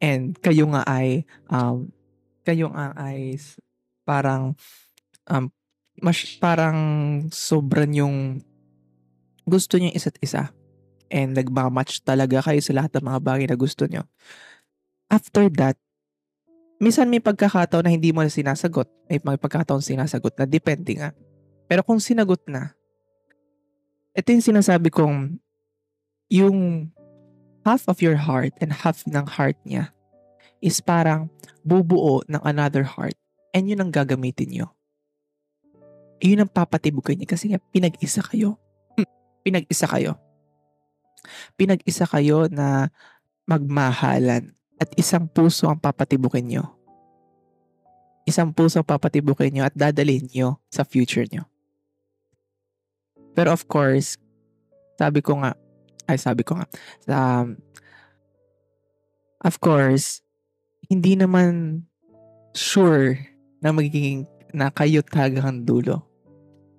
and 0.00 0.32
kayo 0.40 0.64
nga 0.72 0.80
ay, 0.88 1.28
um, 1.52 1.92
kayo 2.40 2.72
nga 2.72 2.96
ay 2.96 3.36
parang, 4.08 4.56
um, 5.28 5.52
mas 6.00 6.24
parang 6.40 6.78
sobrang 7.28 7.92
yung 7.92 8.16
gusto 9.46 9.78
niyo 9.78 9.94
isa't 9.94 10.18
isa 10.18 10.50
and 11.06 11.38
nagmamatch 11.38 12.02
talaga 12.02 12.42
kayo 12.42 12.58
sa 12.58 12.74
lahat 12.74 12.90
ng 12.98 13.06
mga 13.06 13.20
bagay 13.22 13.46
na 13.46 13.54
gusto 13.54 13.86
niyo. 13.86 14.02
After 15.06 15.46
that, 15.62 15.78
minsan 16.82 17.06
may 17.06 17.22
pagkakataon 17.22 17.86
na 17.86 17.94
hindi 17.94 18.10
mo 18.10 18.26
na 18.26 18.30
sinasagot. 18.30 18.90
May 19.06 19.22
mga 19.22 19.38
pagkakataon 19.38 19.86
sinasagot 19.86 20.34
na 20.34 20.50
depende 20.50 20.98
nga. 20.98 21.14
Pero 21.70 21.86
kung 21.86 22.02
sinagot 22.02 22.42
na, 22.50 22.74
ito 24.18 24.34
yung 24.34 24.42
sinasabi 24.42 24.90
kong 24.90 25.38
yung 26.26 26.90
half 27.62 27.86
of 27.86 28.02
your 28.02 28.18
heart 28.18 28.50
and 28.58 28.74
half 28.74 29.06
ng 29.06 29.26
heart 29.30 29.54
niya 29.62 29.94
is 30.58 30.82
parang 30.82 31.30
bubuo 31.62 32.26
ng 32.26 32.42
another 32.42 32.82
heart 32.82 33.14
and 33.54 33.70
yun 33.70 33.78
ang 33.78 33.94
gagamitin 33.94 34.50
niyo. 34.50 34.66
Yun 36.18 36.42
ang 36.42 36.50
papatibugan 36.50 37.14
niya 37.14 37.30
kasi 37.30 37.52
nga 37.52 37.62
pinag-isa 37.70 38.24
kayo 38.26 38.58
pinag-isa 39.46 39.86
kayo. 39.86 40.18
Pinag-isa 41.54 42.02
kayo 42.02 42.50
na 42.50 42.90
magmahalan 43.46 44.50
at 44.82 44.90
isang 44.98 45.30
puso 45.30 45.70
ang 45.70 45.78
papatibukin 45.78 46.50
nyo. 46.50 46.74
Isang 48.26 48.50
puso 48.50 48.82
ang 48.82 48.90
papatibukin 48.90 49.54
nyo 49.54 49.62
at 49.70 49.74
dadalhin 49.78 50.26
nyo 50.34 50.58
sa 50.66 50.82
future 50.82 51.30
nyo. 51.30 51.46
Pero 53.38 53.54
of 53.54 53.70
course, 53.70 54.18
sabi 54.98 55.22
ko 55.22 55.38
nga, 55.38 55.54
ay 56.10 56.18
sabi 56.18 56.42
ko 56.42 56.58
nga, 56.58 56.66
um, 57.06 57.54
of 59.46 59.62
course, 59.62 60.26
hindi 60.90 61.14
naman 61.14 61.86
sure 62.50 63.14
na 63.62 63.70
magiging 63.70 64.26
na 64.50 64.74
kayo 64.74 65.06
tagang 65.06 65.62
dulo. 65.62 66.02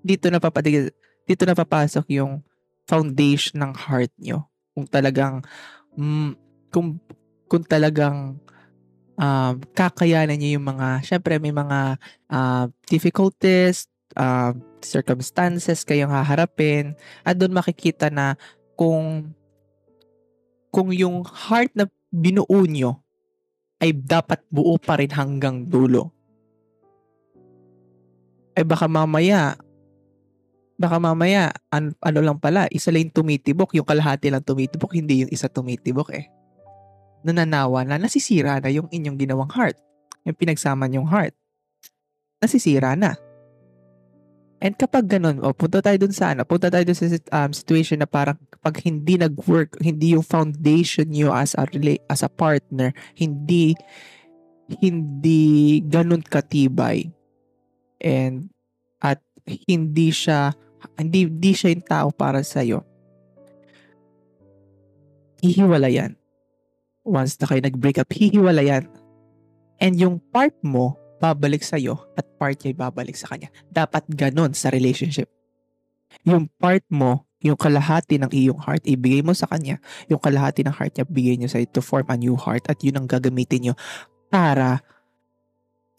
Dito 0.03 0.27
na 0.27 0.43
papatig 0.43 0.91
dito 1.27 1.43
na 1.43 1.55
papasok 1.55 2.07
yung 2.15 2.43
foundation 2.87 3.61
ng 3.61 3.73
heart 3.75 4.11
nyo. 4.17 4.47
Kung 4.71 4.87
talagang, 4.87 5.43
mm, 5.99 6.31
kung, 6.71 6.97
kung 7.51 7.63
talagang 7.67 8.39
um, 9.19 9.53
kakayanan 9.75 10.39
nyo 10.39 10.49
yung 10.57 10.67
mga, 10.71 11.03
syempre 11.03 11.35
may 11.37 11.51
mga 11.51 11.99
uh, 12.31 12.65
difficulties, 12.87 13.91
uh, 14.15 14.55
circumstances 14.79 15.83
kayong 15.83 16.13
haharapin, 16.13 16.95
at 17.27 17.35
doon 17.35 17.57
makikita 17.57 18.07
na 18.07 18.39
kung 18.77 19.33
kung 20.69 20.93
yung 20.93 21.25
heart 21.25 21.73
na 21.73 21.89
binuo 22.13 22.61
nyo 22.69 23.01
ay 23.81 23.93
dapat 23.93 24.45
buo 24.53 24.77
pa 24.77 25.01
rin 25.01 25.09
hanggang 25.09 25.65
dulo. 25.65 26.13
Ay 28.53 28.65
baka 28.65 28.85
mamaya 28.89 29.57
baka 30.77 31.01
mamaya, 31.01 31.49
an- 31.73 31.97
ano 32.05 32.19
lang 32.21 32.37
pala, 32.37 32.69
isa 32.69 32.93
lang 32.93 33.09
tumitibok, 33.09 33.73
yung 33.73 33.85
kalahati 33.85 34.29
lang 34.29 34.45
tumitibok, 34.45 34.93
hindi 34.93 35.25
yung 35.25 35.31
isa 35.33 35.49
tumitibok 35.49 36.13
eh. 36.13 36.29
Nananawa 37.25 37.81
na, 37.83 37.97
nasisira 37.97 38.61
na 38.61 38.69
yung 38.69 38.85
inyong 38.93 39.17
ginawang 39.17 39.49
heart. 39.49 39.77
Yung 40.23 40.37
pinagsama 40.37 40.85
yung 40.93 41.09
heart. 41.09 41.33
Nasisira 42.37 42.93
na. 42.93 43.17
And 44.57 44.73
kapag 44.73 45.05
ganun, 45.05 45.41
oh, 45.45 45.53
punta 45.53 45.81
tayo 45.85 45.97
dun 46.01 46.13
sa 46.13 46.33
ano, 46.33 46.41
punta 46.41 46.69
tayo 46.73 46.81
dun 46.81 46.97
sa 46.97 47.05
um, 47.09 47.53
situation 47.53 48.01
na 48.01 48.09
parang 48.09 48.37
pag 48.61 48.73
hindi 48.81 49.13
nag-work, 49.17 49.77
hindi 49.81 50.17
yung 50.17 50.25
foundation 50.25 51.09
nyo 51.13 51.29
as 51.29 51.53
a, 51.53 51.65
as 52.09 52.21
a 52.25 52.29
partner, 52.29 52.89
hindi 53.13 53.77
hindi 54.81 55.79
ganun 55.85 56.25
katibay. 56.25 57.05
And 58.01 58.49
at 58.97 59.21
hindi 59.45 60.09
siya 60.09 60.57
hindi, 60.97 61.29
hindi 61.29 61.51
siya 61.53 61.73
yung 61.73 61.85
tao 61.85 62.07
para 62.13 62.41
sa'yo. 62.41 62.85
Hihiwala 65.41 65.89
yan. 65.89 66.17
Once 67.07 67.37
na 67.39 67.45
kayo 67.47 67.61
nag-break 67.61 68.01
up, 68.01 68.09
hihiwala 68.11 68.61
yan. 68.65 68.89
And 69.77 69.93
yung 69.95 70.17
part 70.33 70.57
mo, 70.65 70.97
babalik 71.17 71.65
sa'yo 71.65 71.97
at 72.13 72.25
part 72.37 72.57
niya 72.61 72.77
babalik 72.77 73.17
sa 73.17 73.29
kanya. 73.33 73.49
Dapat 73.69 74.05
ganon 74.09 74.53
sa 74.53 74.69
relationship. 74.69 75.29
Yung 76.25 76.49
part 76.61 76.85
mo, 76.89 77.25
yung 77.41 77.57
kalahati 77.57 78.17
ng 78.17 78.31
iyong 78.33 78.57
heart, 78.57 78.85
ibigay 78.85 79.21
mo 79.21 79.33
sa 79.33 79.45
kanya. 79.45 79.77
Yung 80.09 80.21
kalahati 80.21 80.65
ng 80.65 80.73
heart 80.73 80.97
niya, 80.97 81.05
bigay 81.05 81.35
niyo 81.37 81.49
sa 81.49 81.61
to 81.69 81.81
form 81.81 82.09
a 82.09 82.17
new 82.17 82.33
heart 82.33 82.65
at 82.69 82.81
yun 82.81 82.97
ang 82.97 83.05
gagamitin 83.05 83.69
niyo 83.69 83.73
para 84.29 84.81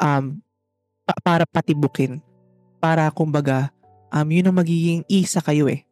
um, 0.03 0.43
pa- 1.07 1.21
para 1.23 1.45
patibukin. 1.47 2.19
Para 2.79 3.11
kumbaga, 3.11 3.75
um, 4.13 4.29
yun 4.29 4.49
ang 4.49 4.57
magiging 4.57 5.03
isa 5.09 5.41
kayo 5.41 5.69
eh. 5.69 5.85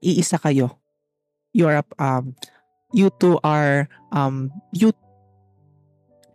Iisa 0.00 0.40
kayo. 0.40 0.80
You 1.52 1.68
are, 1.68 1.84
um, 2.00 2.32
you 2.94 3.12
two 3.20 3.36
are, 3.44 3.90
um, 4.14 4.48
you 4.72 4.96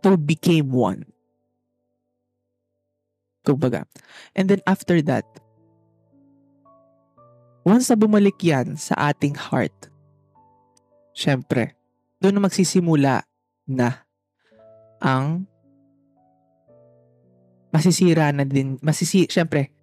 two 0.04 0.16
became 0.16 0.70
one. 0.70 1.08
Kumbaga. 3.42 3.86
And 4.34 4.50
then 4.50 4.62
after 4.66 5.02
that, 5.06 5.26
once 7.66 7.90
na 7.90 7.98
bumalik 7.98 8.38
yan 8.42 8.78
sa 8.78 9.10
ating 9.10 9.34
heart, 9.34 9.74
syempre, 11.10 11.74
doon 12.22 12.38
na 12.38 12.46
magsisimula 12.46 13.26
na 13.66 14.06
ang 15.02 15.50
masisira 17.74 18.30
na 18.32 18.46
din, 18.46 18.78
masisi, 18.80 19.28
syempre, 19.28 19.75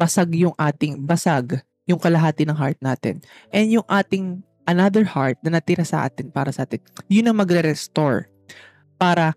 basag 0.00 0.32
yung 0.32 0.56
ating, 0.56 0.96
basag 1.04 1.60
yung 1.84 2.00
kalahati 2.00 2.48
ng 2.48 2.56
heart 2.56 2.80
natin. 2.80 3.20
And 3.52 3.68
yung 3.68 3.84
ating 3.84 4.40
another 4.64 5.04
heart 5.04 5.36
na 5.44 5.60
natira 5.60 5.84
sa 5.84 6.08
atin 6.08 6.32
para 6.32 6.48
sa 6.48 6.64
atin. 6.64 6.80
Yun 7.12 7.28
ang 7.28 7.36
magre-restore 7.36 8.32
para 8.96 9.36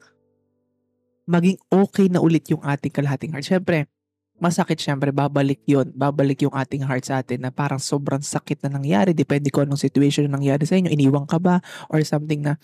maging 1.27 1.59
okay 1.67 2.07
na 2.07 2.23
ulit 2.23 2.47
yung 2.47 2.63
ating 2.63 2.95
kalahating 2.95 3.35
heart. 3.35 3.43
Siyempre, 3.43 3.91
masakit 4.39 4.79
siyempre, 4.79 5.11
babalik 5.11 5.59
yon 5.67 5.91
Babalik 5.91 6.47
yung 6.47 6.55
ating 6.55 6.87
heart 6.87 7.03
sa 7.07 7.19
atin 7.19 7.43
na 7.43 7.51
parang 7.51 7.79
sobrang 7.79 8.23
sakit 8.23 8.63
na 8.63 8.79
nangyari. 8.79 9.11
Depende 9.11 9.51
kung 9.51 9.67
anong 9.67 9.83
situation 9.83 10.27
na 10.27 10.39
nangyari 10.39 10.63
sa 10.63 10.79
inyo. 10.79 10.91
Iniwang 10.91 11.27
ka 11.27 11.39
ba? 11.43 11.59
Or 11.91 11.99
something 12.07 12.43
na 12.43 12.55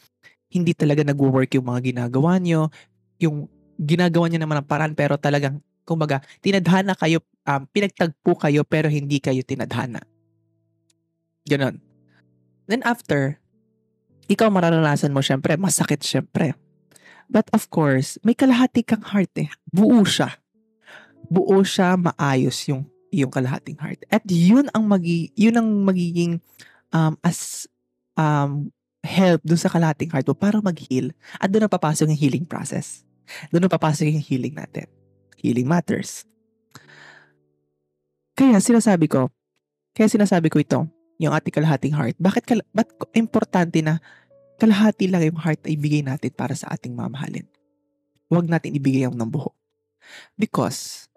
hindi 0.50 0.72
talaga 0.74 1.04
nag-work 1.04 1.52
yung 1.56 1.68
mga 1.68 1.94
ginagawa 1.94 2.40
nyo. 2.40 2.72
Yung 3.20 3.48
ginagawa 3.80 4.28
niya 4.28 4.44
naman 4.44 4.60
ang 4.60 4.68
paraan 4.68 4.94
pero 4.94 5.16
talagang, 5.16 5.64
kumbaga, 5.90 6.22
tinadhana 6.46 6.94
kayo, 6.94 7.26
um, 7.50 7.66
pinagtagpo 7.74 8.38
kayo 8.38 8.62
pero 8.62 8.86
hindi 8.86 9.18
kayo 9.18 9.42
tinadhana. 9.42 10.06
Ganon. 11.50 11.82
Then 12.70 12.86
after, 12.86 13.42
ikaw 14.30 14.54
mararanasan 14.54 15.10
mo 15.10 15.26
syempre, 15.26 15.58
masakit 15.58 16.06
syempre. 16.06 16.54
But 17.26 17.50
of 17.50 17.74
course, 17.74 18.22
may 18.22 18.38
kalahati 18.38 18.86
kang 18.86 19.02
heart 19.02 19.34
eh. 19.42 19.50
Buo 19.74 20.06
siya. 20.06 20.38
Buo 21.26 21.66
siya, 21.66 21.98
maayos 21.98 22.70
yung 22.70 22.86
yung 23.10 23.34
kalahating 23.34 23.78
heart. 23.82 24.06
At 24.14 24.22
yun 24.30 24.70
ang 24.74 24.86
magi 24.86 25.34
yun 25.34 25.58
ang 25.58 25.66
magiging 25.82 26.38
um, 26.94 27.18
as 27.26 27.66
um, 28.14 28.70
help 29.02 29.42
dun 29.46 29.58
sa 29.58 29.70
kalahating 29.70 30.14
heart 30.14 30.26
mo 30.30 30.38
para 30.38 30.62
mag-heal. 30.62 31.14
At 31.42 31.50
doon 31.50 31.66
na 31.66 31.72
papasok 31.72 32.10
yung 32.14 32.22
healing 32.22 32.46
process. 32.46 33.06
Doon 33.54 33.66
na 33.66 33.72
papasok 33.72 34.10
yung 34.10 34.26
healing 34.26 34.58
natin. 34.58 34.90
Healing 35.40 35.68
matters. 35.68 36.28
Kaya 38.36 38.60
sinasabi 38.60 39.08
ko, 39.08 39.32
kaya 39.96 40.08
sinasabi 40.08 40.48
ko 40.52 40.60
ito, 40.60 40.80
yung 41.20 41.36
ating 41.36 41.52
kalahating 41.52 41.96
heart. 41.96 42.16
Bakit 42.16 42.44
kal- 42.48 42.70
ba't 42.72 42.88
importante 43.16 43.84
na 43.84 44.00
kalahati 44.56 45.12
lang 45.12 45.28
yung 45.28 45.40
heart 45.40 45.60
na 45.64 45.72
ibigay 45.76 46.04
natin 46.04 46.32
para 46.32 46.56
sa 46.56 46.72
ating 46.72 46.96
mamahalin? 46.96 47.48
Huwag 48.32 48.48
natin 48.48 48.76
ibigay 48.76 49.04
yung 49.04 49.20
ng 49.20 49.28
buho. 49.28 49.52
Because, 50.40 51.12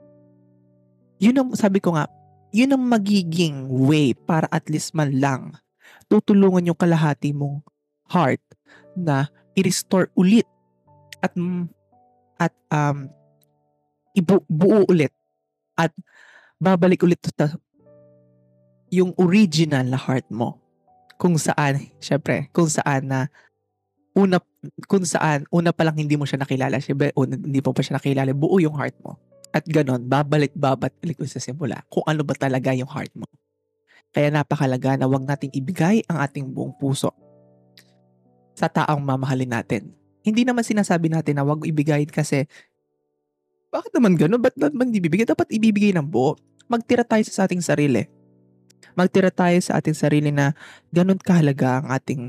yun 1.22 1.38
ang, 1.38 1.54
sabi 1.54 1.78
ko 1.78 1.94
nga, 1.94 2.10
yun 2.50 2.74
ang 2.74 2.82
magiging 2.82 3.70
way 3.70 4.12
para 4.12 4.50
at 4.50 4.66
least 4.66 4.92
man 4.92 5.14
lang 5.22 5.54
tutulungan 6.12 6.68
yung 6.68 6.76
kalahati 6.76 7.32
mong 7.32 7.64
heart 8.12 8.44
na 8.92 9.32
i-restore 9.56 10.12
ulit 10.12 10.44
at 11.24 11.32
at 12.36 12.52
um 12.68 13.08
ibu 14.12 14.44
buo 14.48 14.84
ulit 14.88 15.12
at 15.76 15.92
babalik 16.60 17.02
ulit 17.02 17.18
sa 17.24 17.52
yung 18.92 19.16
original 19.16 19.88
na 19.88 19.96
heart 19.96 20.28
mo. 20.28 20.60
Kung 21.16 21.40
saan, 21.40 21.88
syempre, 21.96 22.52
kung 22.52 22.68
saan 22.68 23.08
na 23.08 23.20
una, 24.12 24.36
kung 24.84 25.08
saan, 25.08 25.48
una 25.48 25.72
pa 25.72 25.88
lang 25.88 25.96
hindi 25.96 26.20
mo 26.20 26.28
siya 26.28 26.44
nakilala, 26.44 26.76
syempre, 26.76 27.08
una, 27.16 27.40
hindi 27.40 27.64
mo 27.64 27.72
pa 27.72 27.80
siya 27.80 27.96
nakilala, 27.96 28.36
buo 28.36 28.60
yung 28.60 28.76
heart 28.76 28.94
mo. 29.00 29.16
At 29.52 29.64
ganon, 29.64 30.04
babalik 30.04 30.52
babat 30.52 30.92
ko 31.00 31.24
sa 31.24 31.40
simula 31.40 31.84
kung 31.88 32.04
ano 32.04 32.20
ba 32.24 32.36
talaga 32.36 32.76
yung 32.76 32.88
heart 32.88 33.12
mo. 33.16 33.24
Kaya 34.12 34.28
napakalaga 34.28 35.00
na 35.00 35.08
wag 35.08 35.24
nating 35.24 35.56
ibigay 35.56 36.04
ang 36.04 36.20
ating 36.20 36.52
buong 36.52 36.76
puso 36.76 37.12
sa 38.52 38.68
taong 38.68 39.00
mamahalin 39.00 39.48
natin. 39.48 39.92
Hindi 40.20 40.44
naman 40.44 40.64
sinasabi 40.64 41.08
natin 41.08 41.40
na 41.40 41.44
wag 41.48 41.64
ibigay 41.64 42.04
kasi 42.04 42.44
bakit 43.72 43.90
naman 43.96 44.20
gano'n? 44.20 44.38
Ba't 44.38 44.54
naman 44.60 44.92
ibibigay? 44.92 45.24
Dapat 45.24 45.48
ibibigay 45.48 45.96
ng 45.96 46.04
buo. 46.04 46.36
Magtira 46.68 47.02
tayo 47.02 47.24
sa 47.24 47.48
ating 47.48 47.64
sarili 47.64 48.04
magtira 48.94 49.32
tayo 49.32 49.56
sa 49.60 49.80
ating 49.80 49.96
sarili 49.96 50.30
na 50.30 50.52
ganun 50.92 51.18
kahalaga 51.18 51.80
ang 51.80 51.86
ating, 51.92 52.22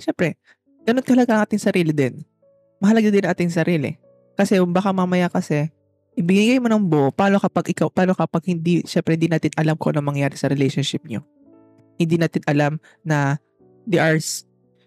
syempre, 0.00 0.40
ganun 0.84 1.04
kahalaga 1.04 1.40
ang 1.40 1.42
ating 1.44 1.62
sarili 1.62 1.92
din. 1.92 2.24
Mahalaga 2.80 3.08
din 3.08 3.24
ang 3.24 3.32
ating 3.32 3.52
sarili. 3.52 3.96
Kasi 4.36 4.60
baka 4.68 4.92
mamaya 4.92 5.28
kasi, 5.32 5.72
ibigay 6.16 6.60
mo 6.60 6.68
ng 6.68 6.84
buo, 6.84 7.08
paano 7.12 7.40
kapag 7.40 7.72
ikaw, 7.72 7.88
paano 7.92 8.12
kapag 8.16 8.52
hindi, 8.52 8.84
syempre 8.84 9.16
hindi 9.16 9.28
natin 9.28 9.52
alam 9.56 9.76
kung 9.76 9.96
ano 9.96 10.04
mangyari 10.04 10.36
sa 10.36 10.48
relationship 10.48 11.04
nyo. 11.08 11.24
Hindi 11.96 12.20
natin 12.20 12.44
alam 12.44 12.76
na 13.00 13.40
there 13.88 14.04
are 14.04 14.20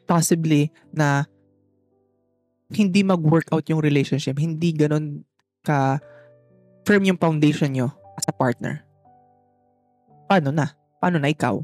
possibly 0.05 0.69
na 0.93 1.25
hindi 2.69 3.01
mag-work 3.01 3.49
out 3.49 3.65
yung 3.67 3.81
relationship. 3.81 4.37
Hindi 4.37 4.73
ganun 4.73 5.25
ka 5.65 5.99
firm 6.85 7.05
yung 7.05 7.19
foundation 7.21 7.73
nyo 7.73 7.89
as 8.17 8.25
a 8.29 8.33
partner 8.33 8.89
paano 10.29 10.53
na? 10.53 10.69
Paano 11.01 11.17
na 11.17 11.33
ikaw? 11.33 11.57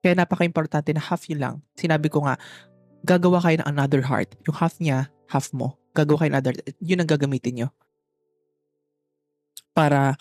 Kaya 0.00 0.16
napaka-importante 0.16 0.96
na 0.96 1.04
half 1.04 1.28
yun 1.28 1.44
lang. 1.44 1.54
Sinabi 1.76 2.08
ko 2.08 2.24
nga, 2.24 2.40
gagawa 3.04 3.44
kayo 3.44 3.60
ng 3.60 3.68
another 3.68 4.00
heart. 4.00 4.32
Yung 4.48 4.56
half 4.56 4.80
niya, 4.80 5.12
half 5.28 5.52
mo. 5.52 5.76
Gagawa 5.92 6.24
kayo 6.24 6.30
ng 6.32 6.36
another, 6.40 6.54
yun 6.80 7.04
ang 7.04 7.10
gagamitin 7.10 7.54
nyo. 7.60 7.68
Para, 9.76 10.16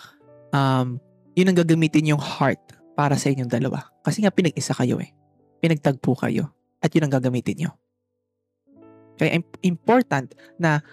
um, 0.52 1.00
yun 1.40 1.48
ang 1.48 1.58
gagamitin 1.64 2.12
yung 2.12 2.20
heart 2.20 2.60
para 3.00 3.16
sa 3.16 3.32
inyong 3.32 3.48
dalawa. 3.48 3.88
Kasi 4.04 4.28
nga 4.28 4.34
pinag-isa 4.34 4.76
kayo 4.76 5.00
eh. 5.00 5.16
Pinagtagpo 5.64 6.20
kayo. 6.20 6.52
At 6.84 6.92
yun 6.92 7.08
ang 7.08 7.14
gagamitin 7.16 7.64
nyo. 7.64 7.72
Kaya 9.18 9.42
important 9.66 10.32
na 10.62 10.86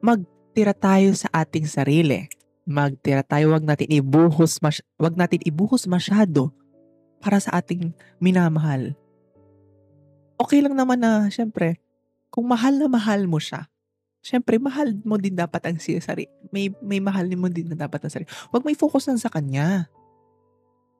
magtira 0.00 0.72
tayo 0.72 1.12
sa 1.12 1.28
ating 1.32 1.68
sarili 1.68 2.26
magtira 2.66 3.22
tayo, 3.22 3.54
wag 3.54 3.62
natin 3.62 3.86
ibuhos, 3.86 4.58
mas, 4.58 4.82
wag 4.98 5.14
natin 5.14 5.38
ibuhos 5.46 5.86
masyado 5.86 6.50
para 7.22 7.38
sa 7.38 7.62
ating 7.62 7.94
minamahal. 8.18 8.98
Okay 10.36 10.60
lang 10.60 10.74
naman 10.74 10.98
na, 10.98 11.30
syempre, 11.30 11.78
kung 12.28 12.44
mahal 12.50 12.74
na 12.76 12.90
mahal 12.90 13.30
mo 13.30 13.38
siya, 13.38 13.70
syempre, 14.20 14.58
mahal 14.58 14.98
mo 15.06 15.16
din 15.16 15.38
dapat 15.38 15.62
ang 15.70 15.78
sarili. 15.78 16.28
May, 16.50 16.74
may 16.82 16.98
mahal 16.98 17.30
mo 17.38 17.46
din 17.46 17.70
na 17.70 17.78
dapat 17.86 18.02
ang 18.02 18.12
sarili. 18.12 18.28
Huwag 18.50 18.66
may 18.66 18.74
focus 18.74 19.06
lang 19.06 19.22
sa 19.22 19.30
kanya. 19.30 19.86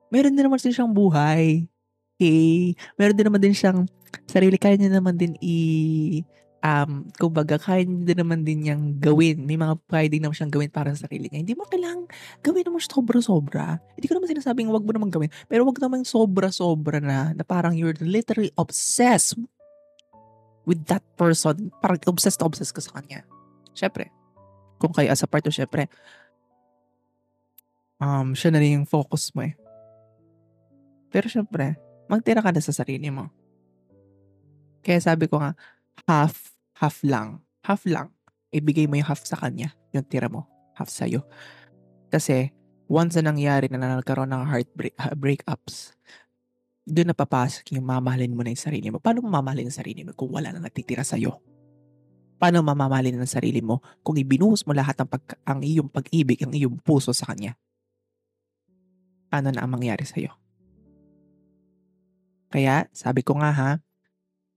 Meron 0.07 0.33
din 0.39 0.47
naman 0.47 0.57
siyang 0.57 0.95
buhay. 0.95 1.67
Okay? 2.17 2.73
Meron 2.97 3.15
din 3.15 3.27
naman 3.29 3.41
din 3.45 3.53
siyang 3.53 3.85
sarili. 4.25 4.57
Kaya 4.57 4.75
niya 4.75 4.97
naman 4.97 5.15
din 5.21 5.37
i 5.37 5.57
um, 6.65 7.05
kumbaga, 7.15 7.61
kaya 7.61 7.85
niya 7.85 8.13
din 8.13 8.19
naman 8.19 8.41
din 8.41 8.65
niyang 8.65 8.97
gawin. 8.97 9.45
May 9.45 9.55
mga 9.55 9.77
kaya 9.85 10.09
din 10.09 10.25
naman 10.25 10.35
siyang 10.35 10.53
gawin 10.53 10.71
para 10.73 10.89
sa 10.97 11.05
sarili 11.05 11.29
niya. 11.29 11.45
Hindi 11.45 11.53
mo 11.53 11.69
kailangang 11.69 12.09
gawin 12.41 12.73
mo 12.73 12.81
sobra-sobra. 12.81 13.77
Hindi 13.93 14.07
ko 14.09 14.17
naman 14.17 14.29
sinasabing 14.33 14.69
wag 14.73 14.85
mo 14.85 14.91
naman 14.97 15.13
gawin. 15.13 15.31
Pero 15.45 15.63
wag 15.63 15.77
naman 15.77 16.01
sobra-sobra 16.03 16.97
na, 16.97 17.37
na 17.37 17.43
parang 17.45 17.77
you're 17.77 17.97
literally 18.01 18.49
obsessed 18.57 19.37
with 20.65 20.81
that 20.89 21.05
person. 21.15 21.69
Parang 21.79 22.01
obsessed 22.09 22.41
na 22.41 22.49
obsessed 22.49 22.73
ka 22.73 22.81
sa 22.81 22.97
kanya. 22.97 23.23
Siyempre, 23.77 24.09
kung 24.81 24.93
kayo 24.93 25.13
as 25.13 25.21
a 25.21 25.29
partner, 25.29 25.53
syempre, 25.53 25.85
um, 28.01 28.33
siya 28.33 28.49
na 28.53 28.59
rin 28.61 28.81
yung 28.81 28.89
focus 28.89 29.29
mo 29.37 29.45
eh. 29.45 29.53
Pero 31.07 31.31
syempre, 31.31 31.86
magtira 32.07 32.43
ka 32.43 32.51
na 32.51 32.63
sa 32.63 32.75
sarili 32.75 33.07
mo. 33.11 33.29
Kaya 34.83 34.99
sabi 35.03 35.27
ko 35.27 35.39
nga, 35.43 35.53
half, 36.07 36.55
half 36.79 37.03
lang. 37.03 37.43
Half 37.63 37.83
lang. 37.87 38.11
Ibigay 38.55 38.87
mo 38.87 38.95
yung 38.95 39.07
half 39.07 39.23
sa 39.27 39.35
kanya. 39.35 39.75
Yung 39.91 40.07
tira 40.07 40.31
mo. 40.31 40.47
Half 40.79 40.87
sa'yo. 40.87 41.27
Kasi, 42.07 42.55
once 42.87 43.19
na 43.19 43.35
nangyari 43.35 43.67
na 43.67 43.99
nagkaroon 43.99 44.31
ng 44.31 44.47
heartbreak, 44.47 44.95
breakups, 45.19 45.91
doon 46.87 47.11
napapasok 47.11 47.75
yung 47.75 47.83
mamahalin 47.83 48.31
mo 48.31 48.47
na 48.47 48.55
yung 48.55 48.63
sarili 48.63 48.87
mo. 48.87 49.03
Paano 49.03 49.19
mo 49.19 49.27
mamahalin 49.27 49.67
ang 49.67 49.75
sarili 49.75 50.07
mo 50.07 50.15
kung 50.15 50.31
wala 50.31 50.55
na 50.55 50.63
natitira 50.63 51.03
sa'yo? 51.03 51.35
Paano 52.37 52.61
mamamalin 52.61 53.17
ng 53.17 53.27
sarili 53.27 53.59
mo 53.65 53.81
kung 54.05 54.15
ibinuhos 54.15 54.63
mo 54.63 54.71
lahat 54.71 54.93
ng 55.01 55.09
pag, 55.09 55.25
ang 55.41 55.59
iyong 55.65 55.89
pag-ibig, 55.89 56.37
ang 56.45 56.53
iyong 56.53 56.77
puso 56.79 57.09
sa 57.11 57.33
kanya? 57.33 57.57
Paano 59.27 59.51
na 59.51 59.65
ang 59.65 59.71
mangyari 59.73 60.05
sa'yo? 60.05 60.46
Kaya, 62.47 62.87
sabi 62.95 63.21
ko 63.23 63.35
nga 63.39 63.51
ha, 63.51 63.71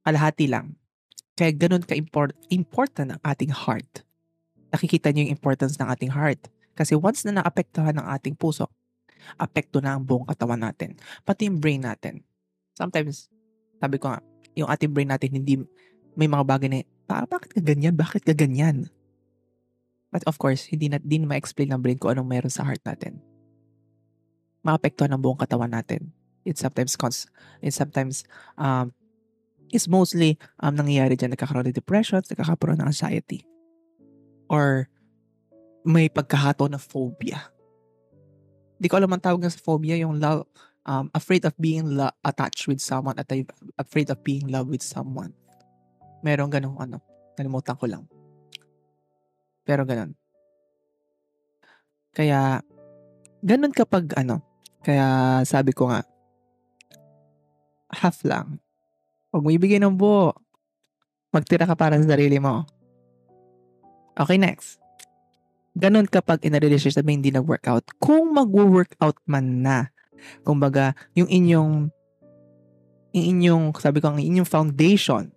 kalahati 0.06 0.46
lang. 0.46 0.78
Kaya 1.34 1.50
ganun 1.56 1.82
ka-important 1.82 3.08
ang 3.16 3.20
ating 3.24 3.50
heart. 3.50 4.04
Nakikita 4.70 5.10
niyo 5.10 5.26
yung 5.26 5.34
importance 5.34 5.74
ng 5.80 5.88
ating 5.88 6.12
heart. 6.12 6.46
Kasi 6.78 6.94
once 6.94 7.26
na 7.26 7.42
naapektuhan 7.42 7.96
ng 7.98 8.06
ating 8.14 8.38
puso, 8.38 8.70
apekto 9.36 9.82
na 9.82 9.96
ang 9.96 10.02
buong 10.04 10.28
katawan 10.28 10.60
natin. 10.60 10.96
Pati 11.26 11.50
yung 11.50 11.58
brain 11.58 11.82
natin. 11.82 12.22
Sometimes, 12.76 13.28
sabi 13.82 13.98
ko 13.98 14.12
nga, 14.12 14.20
yung 14.54 14.70
ating 14.70 14.90
brain 14.92 15.10
natin 15.10 15.30
hindi 15.34 15.60
may 16.14 16.26
mga 16.30 16.44
bagay 16.46 16.68
na, 16.70 16.80
pa, 17.06 17.26
bakit 17.26 17.56
ka 17.56 17.60
ganyan? 17.62 17.94
Bakit 17.98 18.22
ka 18.22 18.34
ganyan? 18.34 18.90
But 20.10 20.26
of 20.26 20.38
course, 20.38 20.66
hindi 20.66 20.90
na 20.90 20.98
din 20.98 21.26
ma-explain 21.26 21.70
ng 21.70 21.80
brain 21.82 21.98
ko 21.98 22.10
anong 22.10 22.26
meron 22.26 22.52
sa 22.52 22.66
heart 22.66 22.82
natin. 22.82 23.22
Maapektuhan 24.66 25.14
ang 25.14 25.22
buong 25.22 25.38
katawan 25.38 25.70
natin. 25.70 26.10
It 26.44 26.56
sometimes 26.56 26.96
cons 26.96 27.28
it 27.60 27.76
sometimes 27.76 28.24
um, 28.56 28.96
is 29.70 29.86
mostly 29.86 30.36
um, 30.58 30.74
nangyayari 30.74 31.14
dyan, 31.14 31.34
nagkakaroon 31.34 31.70
ng 31.70 31.76
depression, 31.76 32.20
nagkakaroon 32.20 32.82
ng 32.82 32.90
anxiety. 32.90 33.46
Or 34.50 34.90
may 35.86 36.10
pagkahato 36.10 36.66
na 36.66 36.76
phobia. 36.76 37.48
Hindi 38.76 38.88
ko 38.90 38.96
alam 38.98 39.12
ang 39.14 39.22
tawag 39.22 39.46
sa 39.46 39.62
phobia, 39.62 39.96
yung 40.00 40.18
love, 40.18 40.48
um, 40.84 41.06
afraid 41.14 41.44
of 41.46 41.54
being 41.56 41.96
lo- 41.96 42.12
attached 42.24 42.66
with 42.66 42.82
someone 42.82 43.16
at 43.20 43.28
afraid 43.78 44.10
of 44.10 44.18
being 44.24 44.48
loved 44.48 44.72
with 44.72 44.82
someone. 44.82 45.32
Meron 46.24 46.50
ganong 46.50 46.76
ano, 46.80 46.98
nalimutan 47.38 47.76
ko 47.78 47.86
lang. 47.86 48.04
Pero 49.64 49.86
ganon. 49.86 50.16
Kaya, 52.10 52.60
ganon 53.44 53.72
kapag 53.72 54.12
ano, 54.18 54.42
kaya 54.82 55.40
sabi 55.46 55.70
ko 55.70 55.88
nga, 55.92 56.02
half 58.00 58.24
lang. 58.24 58.58
Huwag 59.30 59.44
mo 59.44 59.48
ibigay 59.52 59.78
ng 59.78 59.94
buo. 59.94 60.32
Magtira 61.30 61.68
ka 61.68 61.78
para 61.78 62.00
sa 62.00 62.16
sarili 62.16 62.40
mo. 62.42 62.66
Okay, 64.18 64.40
next. 64.40 64.82
Ganon 65.78 66.10
kapag 66.10 66.42
in 66.42 66.58
a 66.58 66.60
relationship 66.60 67.06
na 67.06 67.14
hindi 67.14 67.30
nag-workout. 67.30 67.86
Kung 68.02 68.34
mag-workout 68.34 69.22
man 69.30 69.62
na, 69.62 69.78
kumbaga, 70.42 70.98
yung 71.14 71.30
inyong, 71.30 71.94
yung 73.14 73.26
inyong, 73.38 73.64
sabi 73.78 74.02
ko, 74.02 74.10
ang 74.10 74.18
inyong 74.18 74.48
foundation, 74.48 75.30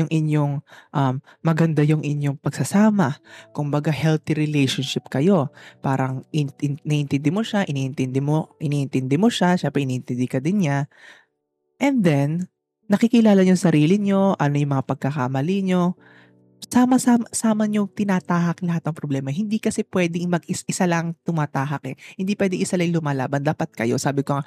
yung 0.00 0.08
inyong 0.08 0.52
um, 0.96 1.14
maganda 1.44 1.84
yung 1.84 2.00
inyong 2.00 2.40
pagsasama. 2.40 3.20
Kumbaga 3.52 3.92
healthy 3.92 4.32
relationship 4.32 5.12
kayo. 5.12 5.52
Parang 5.84 6.24
in, 6.32 6.48
in, 6.64 6.80
naiintindi 6.80 7.28
mo 7.28 7.44
siya, 7.44 7.68
iniintindi 7.68 8.20
mo, 8.24 8.56
iniintindi 8.56 9.20
mo 9.20 9.28
siya, 9.28 9.60
syempre 9.60 9.84
iniintindi 9.84 10.24
ka 10.24 10.40
din 10.40 10.64
niya. 10.64 10.88
And 11.80 12.04
then, 12.04 12.46
nakikilala 12.92 13.40
niyo 13.40 13.56
sarili 13.56 13.96
niyo, 13.96 14.36
ano 14.36 14.54
yung 14.60 14.76
mga 14.76 14.84
pagkakamali 14.84 15.64
niyo, 15.64 15.96
sama-sama 16.68 17.24
sama 17.32 17.64
niyo 17.64 17.88
tinatahak 17.88 18.60
lahat 18.60 18.84
ng 18.84 18.94
problema. 18.94 19.32
Hindi 19.32 19.56
kasi 19.56 19.80
pwedeng 19.88 20.28
mag-isa 20.28 20.84
lang 20.84 21.16
tumatahak 21.24 21.82
eh. 21.88 21.96
Hindi 22.20 22.36
pwedeng 22.36 22.60
isa 22.60 22.76
lang 22.76 22.92
lumalaban. 22.92 23.40
Dapat 23.40 23.72
kayo, 23.72 23.96
sabi 23.96 24.20
ko 24.20 24.38
nga, 24.38 24.44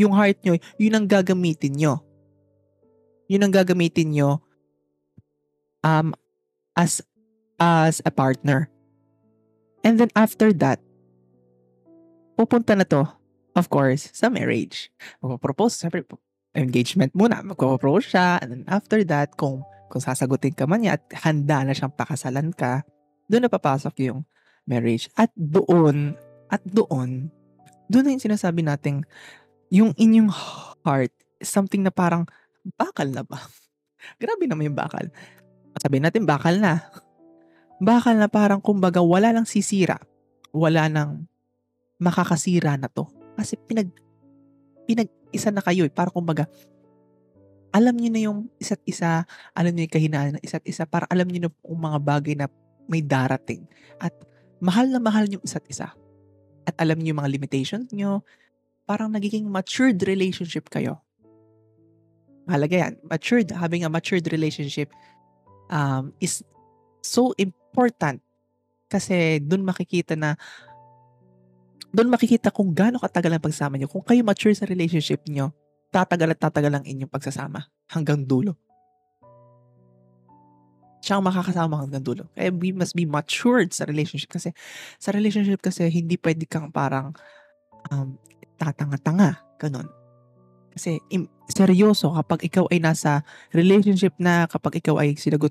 yung 0.00 0.16
heart 0.16 0.40
niyo, 0.40 0.56
yun 0.80 0.96
ang 0.96 1.06
gagamitin 1.06 1.76
niyo. 1.76 2.00
Yun 3.28 3.44
ang 3.46 3.52
gagamitin 3.52 4.16
niyo 4.16 4.40
um, 5.84 6.16
as 6.74 7.04
as 7.60 8.00
a 8.08 8.10
partner. 8.10 8.72
And 9.84 10.00
then 10.00 10.12
after 10.16 10.52
that, 10.64 10.80
pupunta 12.36 12.72
na 12.76 12.88
to, 12.88 13.04
of 13.52 13.68
course, 13.68 14.08
sa 14.12 14.32
marriage. 14.32 14.88
Magpapropose, 15.20 15.76
sabi, 15.84 16.04
engagement 16.54 17.14
muna, 17.14 17.42
magpapropose 17.46 18.14
siya, 18.14 18.42
and 18.42 18.50
then 18.50 18.64
after 18.66 19.02
that, 19.06 19.34
kung 19.38 19.62
kung 19.90 20.02
sasagutin 20.02 20.54
ka 20.54 20.70
man 20.70 20.86
niya 20.86 20.98
at 20.98 21.04
handa 21.26 21.66
na 21.66 21.74
siyang 21.74 21.90
pakasalan 21.90 22.54
ka, 22.54 22.86
doon 23.26 23.46
na 23.46 23.50
papasok 23.50 23.94
yung 24.06 24.22
marriage. 24.66 25.10
At 25.18 25.34
doon, 25.34 26.14
at 26.46 26.62
doon, 26.62 27.30
doon 27.90 28.02
na 28.06 28.14
yung 28.14 28.22
sinasabi 28.22 28.62
nating, 28.62 29.02
yung 29.74 29.90
inyong 29.98 30.30
heart, 30.30 31.10
something 31.42 31.82
na 31.82 31.90
parang, 31.90 32.26
bakal 32.78 33.10
na 33.10 33.26
ba? 33.26 33.42
Grabe 34.22 34.46
naman 34.46 34.70
yung 34.70 34.78
bakal. 34.78 35.10
Sabi 35.74 35.98
natin, 35.98 36.22
bakal 36.22 36.62
na. 36.62 36.86
Bakal 37.82 38.14
na 38.14 38.30
parang 38.30 38.62
kumbaga 38.62 39.02
wala 39.02 39.34
nang 39.34 39.46
sisira. 39.46 39.98
Wala 40.54 40.86
nang 40.86 41.26
makakasira 41.98 42.78
na 42.78 42.86
to. 42.86 43.10
Kasi 43.34 43.58
pinag, 43.58 43.90
pinag-isa 45.30 45.54
na 45.54 45.62
kayo 45.62 45.86
eh. 45.86 45.92
Para 45.94 46.10
kumbaga, 46.10 46.50
alam 47.70 47.94
niyo 47.94 48.10
na 48.10 48.20
yung 48.26 48.38
isa't 48.58 48.82
isa, 48.82 49.22
alam 49.54 49.70
niyo 49.70 49.86
yung 49.86 49.94
kahinaan 49.94 50.30
ng 50.36 50.42
isa't 50.42 50.66
isa, 50.66 50.82
para 50.90 51.06
alam 51.06 51.30
niyo 51.30 51.46
na 51.46 51.50
yung 51.62 51.82
mga 51.86 51.98
bagay 52.02 52.34
na 52.34 52.50
may 52.90 52.98
darating. 52.98 53.62
At 54.02 54.10
mahal 54.58 54.90
na 54.90 54.98
mahal 54.98 55.30
niyo 55.30 55.38
isa't 55.46 55.62
isa. 55.70 55.94
At 56.66 56.74
alam 56.82 56.98
niyo 56.98 57.14
yung 57.14 57.22
mga 57.22 57.30
limitations 57.30 57.94
niyo, 57.94 58.26
parang 58.90 59.14
nagiging 59.14 59.46
matured 59.46 60.02
relationship 60.02 60.66
kayo. 60.66 60.98
Mahalaga 62.50 62.90
yan. 62.90 62.94
Matured, 63.06 63.54
having 63.54 63.86
a 63.86 63.90
matured 63.90 64.26
relationship 64.34 64.90
um, 65.70 66.10
is 66.18 66.42
so 67.06 67.30
important 67.38 68.18
kasi 68.90 69.38
doon 69.38 69.62
makikita 69.62 70.18
na 70.18 70.34
doon 71.90 72.08
makikita 72.10 72.54
kung 72.54 72.70
gaano 72.70 73.02
katagal 73.02 73.36
ang 73.36 73.42
pagsama 73.42 73.74
niyo. 73.74 73.90
Kung 73.90 74.06
kayo 74.06 74.22
mature 74.22 74.54
sa 74.54 74.66
relationship 74.66 75.26
niyo, 75.26 75.50
tatagal 75.90 76.34
at 76.34 76.38
tatagal 76.38 76.70
ang 76.70 76.84
inyong 76.86 77.10
pagsasama 77.10 77.66
hanggang 77.90 78.22
dulo. 78.22 78.54
Siya 81.02 81.18
ang 81.18 81.26
makakasama 81.26 81.80
hanggang 81.82 82.04
dulo. 82.04 82.30
Kaya 82.36 82.54
we 82.54 82.70
must 82.70 82.94
be 82.94 83.08
matured 83.08 83.74
sa 83.74 83.88
relationship 83.88 84.30
kasi 84.30 84.54
sa 85.02 85.10
relationship 85.10 85.58
kasi 85.58 85.90
hindi 85.90 86.14
pwede 86.20 86.46
kang 86.46 86.70
parang 86.70 87.10
um, 87.90 88.14
tatanga-tanga. 88.60 89.42
Ganon. 89.58 89.88
Kasi 90.70 91.02
im- 91.10 91.28
seryoso 91.50 92.14
kapag 92.14 92.46
ikaw 92.46 92.70
ay 92.70 92.78
nasa 92.78 93.26
relationship 93.50 94.14
na, 94.22 94.46
kapag 94.46 94.78
ikaw 94.78 95.02
ay 95.02 95.18
sinagot, 95.18 95.50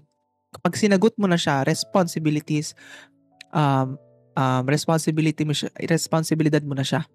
kapag 0.56 0.80
sinagot 0.80 1.13
mo 1.19 1.28
na 1.28 1.36
siya, 1.36 1.67
responsibilities, 1.67 2.78
um, 3.52 3.99
um, 4.34 4.63
responsibility 4.68 5.46
mo 5.46 5.54
siya, 5.54 5.70
responsibilidad 5.88 6.62
mo 6.62 6.74
na 6.74 6.86
siya 6.86 7.06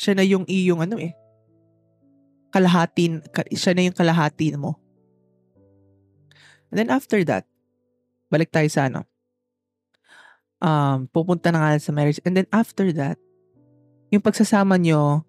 siya 0.00 0.16
na 0.16 0.24
yung 0.24 0.48
iyong 0.48 0.80
ano 0.80 0.96
eh, 0.96 1.12
kalahatin, 2.48 3.20
siya 3.52 3.76
na 3.76 3.84
yung 3.84 3.92
kalahati 3.92 4.56
mo. 4.56 4.80
And 6.72 6.80
then 6.80 6.88
after 6.88 7.20
that, 7.28 7.44
balik 8.32 8.48
tayo 8.48 8.64
sa 8.72 8.88
ano, 8.88 9.04
um, 10.64 11.04
pupunta 11.12 11.52
na 11.52 11.60
nga 11.60 11.70
sa 11.76 11.92
marriage. 11.92 12.16
And 12.24 12.32
then 12.32 12.48
after 12.48 12.88
that, 12.96 13.20
yung 14.08 14.24
pagsasama 14.24 14.80
nyo 14.80 15.20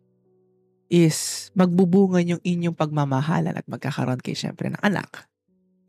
is 0.87 1.51
magbubungan 1.51 2.37
yung 2.37 2.43
inyong 2.43 2.77
pagmamahalan 2.77 3.59
at 3.59 3.67
magkakaroon 3.67 4.23
kayo 4.23 4.39
syempre 4.39 4.71
ng 4.71 4.79
anak. 4.79 5.27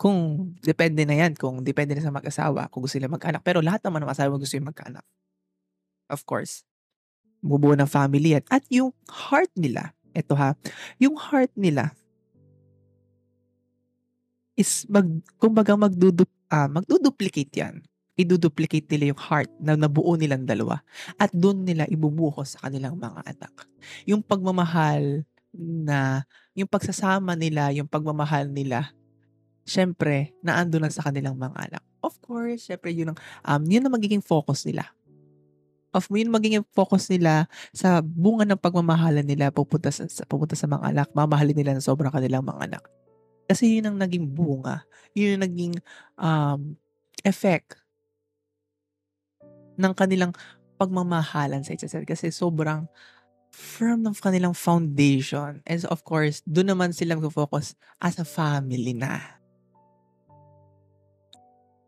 Kung 0.03 0.51
depende 0.59 1.07
na 1.07 1.15
yan, 1.15 1.39
kung 1.39 1.63
depende 1.63 1.95
na 1.95 2.03
sa 2.03 2.11
mag-asawa, 2.11 2.67
kung 2.75 2.83
gusto 2.83 2.99
nila 2.99 3.15
mag-anak. 3.15 3.47
Pero 3.47 3.63
lahat 3.63 3.87
naman 3.87 4.03
ng 4.03 4.11
asawa 4.11 4.35
gusto 4.35 4.59
yung 4.59 4.67
magkaanak. 4.67 5.07
Of 6.11 6.27
course 6.27 6.67
bumubuo 7.43 7.75
ng 7.75 7.91
family 7.91 8.39
yan. 8.39 8.45
At 8.47 8.63
yung 8.71 8.95
heart 9.11 9.51
nila, 9.59 9.91
eto 10.15 10.39
ha, 10.39 10.55
yung 11.03 11.19
heart 11.19 11.51
nila 11.59 11.91
is 14.55 14.87
mag, 14.87 15.05
kumbaga 15.43 15.75
magdudu, 15.75 16.23
uh, 16.55 16.71
magduduplicate 16.71 17.53
yan. 17.59 17.83
Iduduplicate 18.15 18.87
nila 18.95 19.13
yung 19.13 19.21
heart 19.21 19.51
na 19.59 19.75
nabuo 19.75 20.15
nilang 20.15 20.47
dalawa. 20.47 20.85
At 21.19 21.35
doon 21.35 21.67
nila 21.67 21.89
ibubuhos 21.91 22.55
sa 22.55 22.69
kanilang 22.69 22.95
mga 22.95 23.27
anak. 23.27 23.55
Yung 24.07 24.23
pagmamahal 24.23 25.27
na, 25.57 26.23
yung 26.55 26.69
pagsasama 26.71 27.35
nila, 27.35 27.73
yung 27.75 27.89
pagmamahal 27.89 28.53
nila, 28.53 28.93
syempre, 29.63 30.35
naando 30.43 30.79
lang 30.79 30.91
sa 30.91 31.07
kanilang 31.07 31.39
mga 31.39 31.71
anak. 31.71 31.83
Of 32.03 32.19
course, 32.23 32.67
syempre, 32.71 32.91
yun 32.91 33.15
ang, 33.15 33.19
um, 33.47 33.63
yun 33.67 33.85
ang 33.87 33.95
magiging 33.95 34.23
focus 34.25 34.67
nila 34.67 34.91
of 35.93 36.09
yun 36.09 36.33
maging 36.33 36.65
focus 36.73 37.13
nila 37.13 37.47
sa 37.77 38.01
bunga 38.01 38.49
ng 38.49 38.61
pagmamahalan 38.61 39.29
nila 39.29 39.53
pupunta 39.53 39.93
sa, 39.93 40.09
pupunta 40.25 40.57
sa 40.57 40.65
mga 40.65 40.89
anak, 40.89 41.09
mamahalin 41.13 41.53
nila 41.53 41.77
ng 41.77 41.85
sobrang 41.85 42.09
kanilang 42.09 42.43
mga 42.43 42.61
anak. 42.73 42.83
Kasi 43.47 43.79
yun 43.79 43.93
ang 43.93 44.01
naging 44.01 44.25
bunga. 44.33 44.89
Yun 45.13 45.37
ang 45.37 45.43
naging 45.45 45.75
um, 46.17 46.61
effect 47.21 47.77
ng 49.77 49.93
kanilang 49.93 50.33
pagmamahalan 50.81 51.61
sa 51.61 51.77
isa't 51.77 52.01
isa. 52.01 52.09
Kasi 52.09 52.33
sobrang 52.33 52.89
firm 53.53 54.01
ng 54.01 54.17
kanilang 54.17 54.57
foundation. 54.57 55.61
And 55.69 55.85
of 55.93 56.01
course, 56.09 56.41
doon 56.49 56.73
naman 56.73 56.97
silang 56.97 57.21
focus 57.29 57.77
as 58.01 58.17
a 58.17 58.25
family 58.25 58.97
na. 58.97 59.42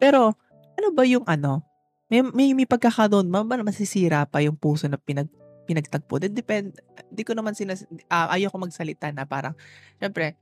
Pero, 0.05 0.37
ano 0.77 0.89
ba 0.93 1.09
yung 1.09 1.25
ano, 1.25 1.65
may 2.13 2.21
may 2.21 2.53
may 2.53 2.69
pagkakataon 2.69 3.25
ba 3.33 3.41
ba 3.41 3.57
masisira 3.65 4.29
pa 4.29 4.45
yung 4.45 4.53
puso 4.53 4.85
na 4.85 5.01
pinag 5.01 5.33
pinagtagpo? 5.65 6.21
It 6.21 6.37
depend 6.37 6.77
di 7.09 7.25
ko 7.25 7.33
naman 7.33 7.57
sinas 7.57 7.89
ah, 8.13 8.29
ayoko 8.37 8.61
magsalita 8.61 9.09
na 9.17 9.25
parang 9.25 9.57
siyempre, 9.97 10.37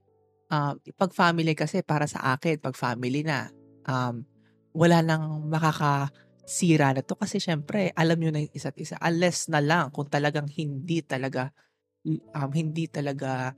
ah, 0.51 0.75
'pag 0.99 1.15
family 1.15 1.55
kasi 1.55 1.87
para 1.87 2.11
sa 2.11 2.35
akin 2.35 2.59
'pag 2.59 2.75
family 2.75 3.23
na, 3.23 3.55
um, 3.87 4.27
wala 4.75 4.99
nang 4.99 5.47
makakasira 5.47 6.99
na 6.99 7.07
'to 7.07 7.15
kasi 7.15 7.39
siyempre 7.39 7.95
alam 7.95 8.19
niyo 8.19 8.35
na 8.35 8.43
yung 8.43 8.55
isa't 8.59 8.75
isa. 8.83 8.99
Unless 8.99 9.47
na 9.47 9.63
lang 9.63 9.95
kung 9.95 10.11
talagang 10.11 10.51
hindi 10.51 11.07
talaga, 11.07 11.55
um, 12.35 12.51
hindi 12.51 12.91
talaga 12.91 13.55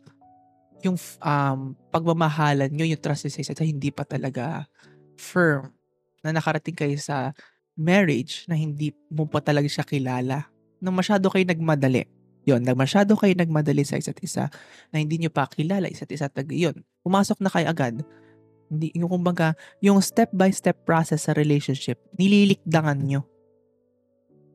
yung 0.85 1.01
um, 1.25 1.73
pagmamahalan 1.88 2.69
niyo, 2.69 2.93
yung 2.93 3.01
trust 3.01 3.33
sa 3.33 3.40
isa't 3.40 3.57
isa 3.57 3.64
hindi 3.64 3.88
pa 3.88 4.05
talaga 4.05 4.69
firm 5.17 5.73
na 6.25 6.33
nakarating 6.33 6.73
kayo 6.73 6.97
sa 6.97 7.37
marriage 7.77 8.49
na 8.49 8.57
hindi 8.57 8.97
mo 9.13 9.29
pa 9.29 9.45
talaga 9.45 9.69
siya 9.69 9.85
kilala. 9.85 10.49
Nang 10.81 10.97
masyado 10.97 11.29
kayo 11.29 11.45
nagmadali. 11.45 12.09
Yon, 12.49 12.65
nang 12.65 12.81
masyado 12.81 13.13
kayo 13.15 13.37
nagmadali 13.37 13.85
sa 13.85 14.01
isa't 14.01 14.17
isa 14.25 14.49
na 14.89 14.97
hindi 14.99 15.21
nyo 15.21 15.29
pa 15.29 15.45
kilala 15.45 15.87
isa't 15.93 16.09
isa 16.09 16.33
at 16.33 16.37
yun, 16.49 16.81
pumasok 17.05 17.45
na 17.45 17.53
kayo 17.53 17.69
agad. 17.69 18.01
Hindi, 18.73 18.97
yung 18.97 19.13
kumbaga, 19.13 19.53
yung 19.85 20.01
step 20.01 20.33
by 20.33 20.49
step 20.49 20.89
process 20.89 21.29
sa 21.29 21.37
relationship, 21.37 22.01
nililikdangan 22.17 22.97
nyo. 23.05 23.29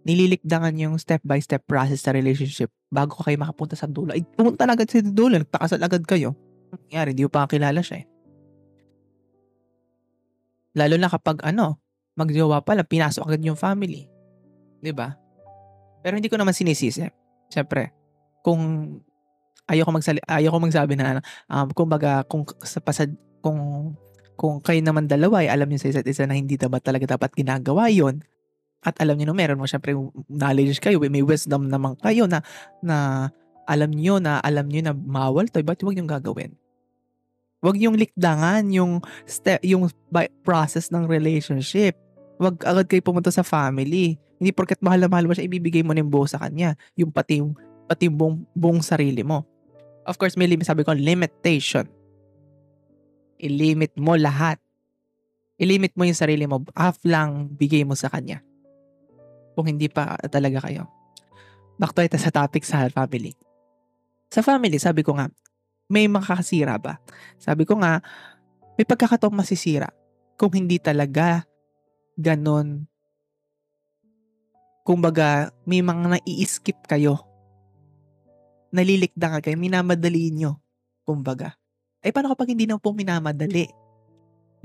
nililikdangan 0.08 0.74
yung 0.80 0.96
step-by-step 0.98 1.70
process 1.70 2.02
sa 2.02 2.10
relationship 2.10 2.74
bago 2.90 3.14
kayo 3.22 3.38
makapunta 3.38 3.78
sa 3.78 3.86
dulo. 3.86 4.18
Ay, 4.18 4.26
pumunta 4.26 4.66
na 4.66 4.74
agad 4.74 4.90
sa 4.90 5.06
dulo. 5.06 5.38
Nagpakasal 5.38 5.78
agad 5.78 6.02
kayo. 6.10 6.34
Nangyari, 6.74 7.14
di 7.14 7.22
mo 7.22 7.30
pa 7.30 7.46
kilala 7.46 7.86
siya 7.86 8.02
eh. 8.02 8.09
Lalo 10.78 10.96
na 10.98 11.10
kapag 11.10 11.42
ano, 11.42 11.82
magjowa 12.20 12.62
pa 12.62 12.78
lang, 12.78 12.86
pinasok 12.86 13.26
agad 13.26 13.42
yung 13.42 13.58
family. 13.58 14.06
Ba? 14.94 15.18
Pero 16.04 16.16
hindi 16.16 16.32
ko 16.32 16.40
naman 16.40 16.56
sinisisi. 16.56 17.04
Siyempre, 17.50 17.92
kung 18.44 18.62
ayoko 19.70 19.92
magsali 19.94 20.20
ayoko 20.26 20.58
magsabi 20.58 20.98
na 20.98 21.22
um 21.46 21.70
kumbaga 21.78 22.26
kung 22.26 22.42
sa 22.66 22.82
pasad 22.82 23.14
kung 23.46 23.94
kung 24.34 24.58
kayo 24.66 24.82
naman 24.82 25.06
dalawa 25.06 25.46
ay 25.46 25.54
alam 25.54 25.70
niyo 25.70 25.86
sa 25.86 25.92
isa't 25.94 26.08
isa 26.10 26.26
na 26.26 26.34
hindi 26.34 26.58
dapat 26.58 26.82
talaga 26.82 27.06
dapat 27.06 27.38
ginagawa 27.38 27.92
yon 27.94 28.26
at 28.82 28.98
alam 29.04 29.20
niyo 29.20 29.30
na 29.30 29.38
meron 29.38 29.62
mo 29.62 29.70
syempre 29.70 29.94
knowledge 30.32 30.82
kayo 30.82 30.98
may 30.98 31.22
wisdom 31.22 31.70
naman 31.70 31.94
kayo 32.02 32.26
na 32.26 32.42
na 32.82 33.30
alam 33.70 33.94
niyo 33.94 34.18
na 34.18 34.42
alam 34.42 34.66
niyo 34.66 34.90
na 34.90 34.94
mawal 34.98 35.46
to 35.46 35.62
but 35.62 35.78
wag 35.86 36.00
yung 36.00 36.10
gagawin 36.10 36.58
wag 37.60 37.76
yung 37.80 37.96
likdangan 37.96 38.64
yung 38.72 39.04
step 39.28 39.60
yung 39.64 39.92
process 40.44 40.90
ng 40.92 41.06
relationship 41.06 41.96
wag 42.40 42.56
agad 42.64 42.88
kayo 42.88 43.04
pumunta 43.04 43.32
sa 43.32 43.44
family 43.44 44.16
hindi 44.40 44.52
porket 44.56 44.80
mahal 44.80 45.04
na 45.04 45.12
mahal 45.12 45.28
mo 45.28 45.36
siya 45.36 45.48
ibibigay 45.48 45.84
mo 45.84 45.92
yung 45.92 46.08
buo 46.08 46.24
sa 46.24 46.40
kanya 46.40 46.80
yung 46.96 47.12
pati 47.12 47.44
pati 47.90 48.08
yung 48.08 48.16
buong, 48.16 48.38
buong 48.56 48.82
sarili 48.84 49.22
mo 49.22 49.44
of 50.08 50.16
course 50.16 50.40
may 50.40 50.48
limit 50.48 50.64
sabi 50.64 50.88
ko 50.88 50.96
limitation 50.96 51.88
I-limit 53.40 53.96
mo 53.96 54.20
lahat. 54.20 54.60
I-limit 55.56 55.96
mo 55.96 56.04
yung 56.04 56.20
sarili 56.20 56.44
mo. 56.44 56.60
Half 56.76 57.00
lang 57.08 57.56
bigay 57.56 57.88
mo 57.88 57.96
sa 57.96 58.12
kanya. 58.12 58.44
Kung 59.56 59.72
hindi 59.72 59.88
pa 59.88 60.20
talaga 60.28 60.68
kayo. 60.68 60.88
Back 61.80 61.96
to 61.96 62.04
ito 62.04 62.20
sa 62.20 62.32
topic 62.32 62.68
sa 62.68 62.92
family. 62.92 63.32
Sa 64.28 64.44
family, 64.44 64.76
sabi 64.76 65.08
ko 65.08 65.16
nga, 65.16 65.32
may 65.90 66.06
makakasira 66.06 66.78
ba? 66.78 67.02
Sabi 67.42 67.66
ko 67.66 67.76
nga, 67.82 68.00
may 68.78 68.86
pagkakataong 68.86 69.36
masisira 69.36 69.90
kung 70.40 70.54
hindi 70.56 70.80
talaga 70.80 71.44
ganon 72.16 72.90
kumbaga, 74.90 75.54
may 75.70 75.86
mga 75.86 76.18
nai-skip 76.18 76.82
kayo. 76.90 77.22
Nalilikda 78.74 79.38
ka 79.38 79.40
kayo, 79.46 79.62
minamadali 79.62 80.34
nyo. 80.34 80.58
Kumbaga. 81.06 81.54
Eh, 82.02 82.10
paano 82.10 82.34
kapag 82.34 82.58
hindi 82.58 82.66
na 82.66 82.82
po 82.82 82.90
minamadali? 82.90 83.70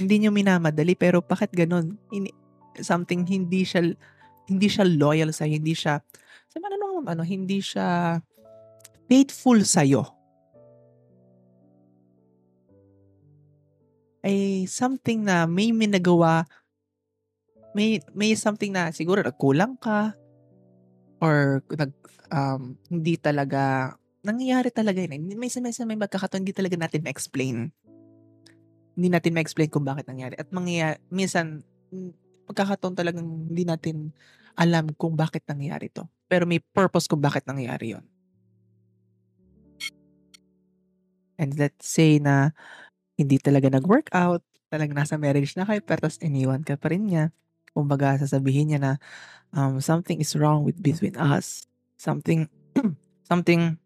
Hindi 0.01 0.15
nyo 0.25 0.33
minamadali, 0.33 0.97
pero 0.97 1.21
bakit 1.21 1.53
ganun? 1.53 2.01
Hindi, 2.09 2.33
something 2.81 3.29
hindi 3.29 3.69
siya 3.69 3.85
hindi 4.49 4.67
siya 4.69 4.89
loyal 4.89 5.29
sa 5.37 5.45
hindi 5.45 5.77
siya 5.77 6.01
sa 6.49 6.57
ano, 6.57 6.73
ano, 6.73 6.87
ano 7.05 7.23
hindi 7.23 7.61
siya 7.61 8.17
faithful 9.05 9.61
sa 9.69 9.85
iyo. 9.85 10.09
Ay 14.25 14.65
something 14.65 15.21
na 15.21 15.45
may 15.45 15.69
minagawa 15.77 16.49
may 17.77 18.01
may 18.17 18.33
something 18.39 18.73
na 18.73 18.89
siguro 18.95 19.21
nagkulang 19.21 19.77
ka 19.77 20.17
or 21.21 21.61
nag 21.69 21.93
um, 22.33 22.79
hindi 22.89 23.21
talaga 23.21 23.93
nangyayari 24.25 24.73
talaga 24.73 25.05
yun. 25.05 25.21
May 25.21 25.37
minsan 25.37 25.61
may 25.85 26.01
magkakataon 26.01 26.43
hindi 26.43 26.57
talaga 26.57 26.81
natin 26.81 27.05
ma-explain. 27.05 27.69
Hindi 28.97 29.09
natin 29.13 29.37
ma-explain 29.37 29.69
kung 29.69 29.85
bakit 29.85 30.09
nangyari. 30.09 30.39
At 30.41 30.49
mangyayari, 30.49 30.97
minsan, 31.13 31.61
pagkakataon 32.49 32.97
talagang 32.97 33.29
hindi 33.53 33.69
natin 33.69 34.17
alam 34.57 34.89
kung 34.97 35.13
bakit 35.13 35.45
nangyari 35.45 35.93
to. 35.93 36.09
Pero 36.31 36.49
may 36.49 36.63
purpose 36.63 37.05
kung 37.05 37.21
bakit 37.21 37.45
nangyari 37.45 37.99
yon. 37.99 38.07
And 41.35 41.51
let's 41.59 41.85
say 41.85 42.23
na 42.23 42.55
hindi 43.15 43.39
talaga 43.39 43.71
nag-work 43.71 44.11
out, 44.11 44.43
talagang 44.71 44.99
nasa 44.99 45.15
marriage 45.15 45.55
na 45.55 45.67
kayo, 45.67 45.81
pero 45.83 46.07
tapos 46.07 46.19
iniwan 46.19 46.67
ka 46.67 46.75
pa 46.75 46.91
rin 46.91 47.07
niya. 47.07 47.25
Kumbaga, 47.75 48.19
sasabihin 48.19 48.75
niya 48.75 48.81
na 48.83 48.93
um, 49.55 49.79
something 49.79 50.19
is 50.19 50.35
wrong 50.35 50.67
with 50.67 50.79
between 50.79 51.15
us. 51.19 51.67
Something, 51.99 52.51
something 53.31 53.79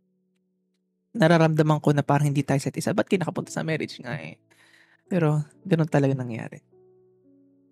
nararamdaman 1.16 1.80
ko 1.80 1.92
na 1.92 2.04
parang 2.04 2.30
hindi 2.30 2.44
tayo 2.44 2.60
set 2.60 2.76
isa. 2.76 2.92
Ba't 2.92 3.08
kayo 3.08 3.20
nakapunta 3.20 3.52
sa 3.52 3.64
marriage 3.64 4.00
nga 4.00 4.16
eh? 4.20 4.36
Pero, 5.08 5.40
ganun 5.64 5.88
talaga 5.88 6.12
nangyari. 6.12 6.60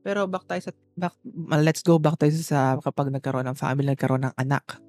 Pero 0.01 0.25
back 0.31 0.49
tayo 0.49 0.62
sa, 0.62 0.73
back, 0.97 1.14
let's 1.61 1.85
go 1.85 2.01
back 2.01 2.16
tayo 2.16 2.33
sa 2.38 2.81
kapag 2.81 3.12
nagkaroon 3.12 3.45
ng 3.53 3.59
family, 3.59 3.92
nagkaroon 3.92 4.25
ng 4.25 4.37
anak. 4.38 4.81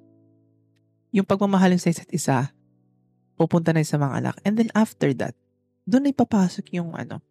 Yung 1.12 1.28
pagmamahalin 1.28 1.80
sa 1.80 1.92
isa't 1.92 2.08
isa, 2.14 2.52
pupunta 3.34 3.74
na 3.74 3.84
sa 3.84 4.00
mga 4.00 4.14
anak. 4.24 4.36
And 4.46 4.56
then 4.56 4.70
after 4.72 5.10
that, 5.18 5.36
doon 5.88 6.04
na 6.04 6.12
ipapasok 6.12 6.76
yung 6.76 6.92
ano. 6.92 7.24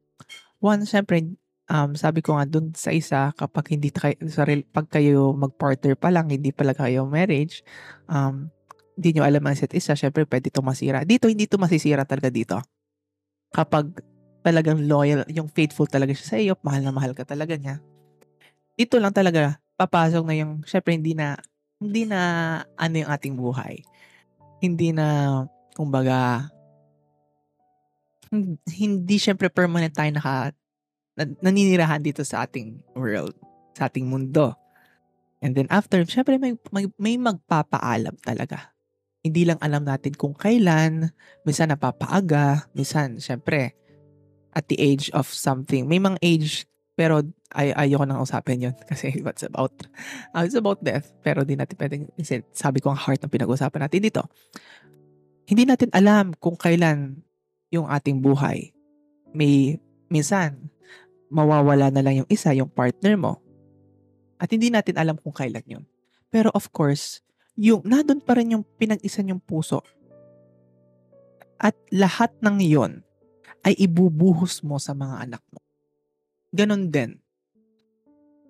One, 0.58 0.90
syempre, 0.90 1.38
um, 1.70 1.94
sabi 1.94 2.26
ko 2.26 2.34
nga 2.34 2.50
doon 2.50 2.74
sa 2.74 2.90
isa, 2.90 3.30
kapag 3.38 3.78
hindi 3.78 3.94
tayo, 3.94 4.18
sa, 4.26 4.50
pag 4.74 4.90
kayo 4.90 5.38
mag-partner 5.38 5.94
pa 5.94 6.10
lang, 6.10 6.34
hindi 6.34 6.50
pala 6.50 6.74
kayo 6.74 7.06
marriage, 7.06 7.62
um, 8.10 8.50
hindi 8.98 9.14
nyo 9.14 9.30
alam 9.30 9.46
ang 9.46 9.54
isa't 9.54 9.78
isa, 9.78 9.94
syempre 9.94 10.26
pwede 10.26 10.50
ito 10.50 10.66
masira. 10.66 11.06
Dito, 11.06 11.30
hindi 11.30 11.46
ito 11.46 11.62
masisira 11.62 12.02
talaga 12.02 12.34
dito. 12.34 12.58
Kapag 13.54 14.02
talagang 14.42 14.90
loyal, 14.90 15.22
yung 15.30 15.54
faithful 15.54 15.86
talaga 15.86 16.18
siya 16.18 16.26
sa 16.26 16.38
iyo, 16.42 16.58
mahal 16.66 16.82
na 16.82 16.90
mahal 16.90 17.14
ka 17.14 17.22
talaga 17.22 17.54
niya. 17.54 17.78
Dito 18.74 18.98
lang 18.98 19.14
talaga, 19.14 19.62
papasok 19.78 20.26
na 20.26 20.34
yung, 20.34 20.66
syempre 20.66 20.98
hindi 20.98 21.14
na, 21.14 21.38
hindi 21.78 22.10
na 22.10 22.20
ano 22.74 22.96
yung 23.06 23.12
ating 23.14 23.38
buhay. 23.38 23.86
Hindi 24.58 24.98
na, 24.98 25.46
kumbaga, 25.78 26.50
hindi 28.72 29.16
syempre 29.18 29.52
permanent 29.52 29.94
tayo 29.94 30.12
naka, 30.12 30.52
naninirahan 31.42 32.02
dito 32.02 32.22
sa 32.22 32.46
ating 32.46 32.82
world, 32.94 33.34
sa 33.74 33.90
ating 33.90 34.06
mundo. 34.06 34.54
And 35.42 35.54
then 35.54 35.70
after, 35.70 36.02
syempre 36.06 36.42
may, 36.42 36.58
may, 36.74 36.90
may 36.98 37.16
magpapaalam 37.18 38.18
talaga 38.22 38.78
hindi 39.28 39.44
lang 39.44 39.60
alam 39.60 39.84
natin 39.84 40.16
kung 40.16 40.32
kailan, 40.32 41.12
minsan 41.44 41.68
napapaaga, 41.68 42.72
minsan, 42.72 43.20
syempre, 43.20 43.76
at 44.56 44.72
the 44.72 44.80
age 44.80 45.12
of 45.12 45.28
something. 45.28 45.84
May 45.84 46.00
mga 46.00 46.18
age, 46.24 46.64
pero 46.96 47.22
ay 47.54 47.76
ayoko 47.76 48.08
nang 48.08 48.24
usapin 48.24 48.64
yon 48.64 48.76
kasi 48.90 49.20
what's 49.22 49.44
about, 49.44 49.76
uh, 50.32 50.48
it's 50.48 50.58
about 50.58 50.80
death. 50.80 51.12
Pero 51.22 51.44
di 51.44 51.60
natin 51.60 51.76
pwedeng, 51.76 52.04
sabi 52.56 52.80
ko 52.80 52.96
ang 52.96 53.00
heart 53.00 53.22
ng 53.22 53.32
pinag-usapan 53.32 53.86
natin 53.86 54.02
dito. 54.02 54.24
Hindi 55.48 55.64
natin 55.68 55.92
alam 55.92 56.36
kung 56.40 56.56
kailan 56.56 57.24
yung 57.72 57.88
ating 57.88 58.20
buhay. 58.24 58.72
May, 59.36 59.80
minsan, 60.08 60.72
mawawala 61.28 61.92
na 61.92 62.02
lang 62.04 62.24
yung 62.24 62.30
isa, 62.32 62.56
yung 62.56 62.72
partner 62.72 63.16
mo. 63.20 63.34
At 64.40 64.54
hindi 64.54 64.72
natin 64.72 64.96
alam 64.96 65.20
kung 65.20 65.36
kailan 65.36 65.66
yun. 65.68 65.84
Pero 66.32 66.54
of 66.56 66.72
course, 66.72 67.24
yung 67.58 67.84
nandun 67.84 68.22
pa 68.24 68.38
rin 68.38 68.56
yung 68.56 68.64
pinag-isa 68.78 69.26
yung 69.26 69.42
puso. 69.42 69.84
At 71.58 71.74
lahat 71.90 72.38
ng 72.40 72.58
iyon 72.62 73.02
ay 73.66 73.74
ibubuhos 73.82 74.62
mo 74.62 74.78
sa 74.78 74.94
mga 74.94 75.26
anak 75.28 75.44
mo. 75.50 75.60
Ganon 76.54 76.88
din. 76.94 77.18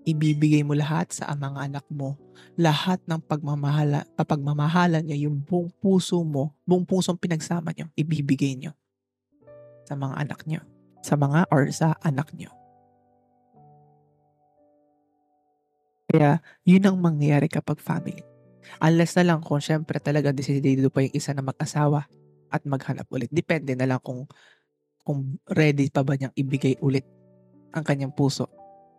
Ibibigay 0.08 0.64
mo 0.64 0.76
lahat 0.76 1.16
sa 1.16 1.32
mga 1.36 1.72
anak 1.72 1.86
mo. 1.88 2.20
Lahat 2.60 3.00
ng 3.08 3.20
pagmamahala, 3.24 4.08
pagmamahala 4.16 5.00
niya, 5.04 5.28
yung 5.28 5.40
buong 5.40 5.72
puso 5.80 6.20
mo, 6.22 6.52
buong 6.68 6.84
pusong 6.84 7.18
pinagsama 7.20 7.72
niyo, 7.72 7.88
ibibigay 7.96 8.56
niyo 8.56 8.76
sa 9.88 9.96
mga 9.96 10.16
anak 10.20 10.44
niyo. 10.44 10.62
Sa 11.00 11.16
mga 11.16 11.48
or 11.48 11.72
sa 11.72 11.96
anak 12.04 12.36
niyo. 12.36 12.52
Kaya, 16.12 16.44
yun 16.68 16.84
ang 16.88 17.00
mangyayari 17.00 17.48
kapag 17.48 17.80
family. 17.80 18.24
Unless 18.84 19.16
na 19.16 19.32
lang 19.32 19.40
kung 19.40 19.64
syempre 19.64 20.00
talaga 20.04 20.36
desidido 20.36 20.92
pa 20.92 21.04
yung 21.04 21.16
isa 21.16 21.32
na 21.32 21.44
mag-asawa 21.44 22.04
at 22.52 22.62
maghanap 22.68 23.08
ulit. 23.12 23.32
Depende 23.32 23.76
na 23.76 23.88
lang 23.88 24.00
kung 24.04 24.28
kung 25.08 25.40
ready 25.48 25.88
pa 25.88 26.04
ba 26.04 26.20
niyang 26.20 26.36
ibigay 26.36 26.76
ulit 26.84 27.08
ang 27.72 27.84
kanyang 27.84 28.12
puso. 28.12 28.52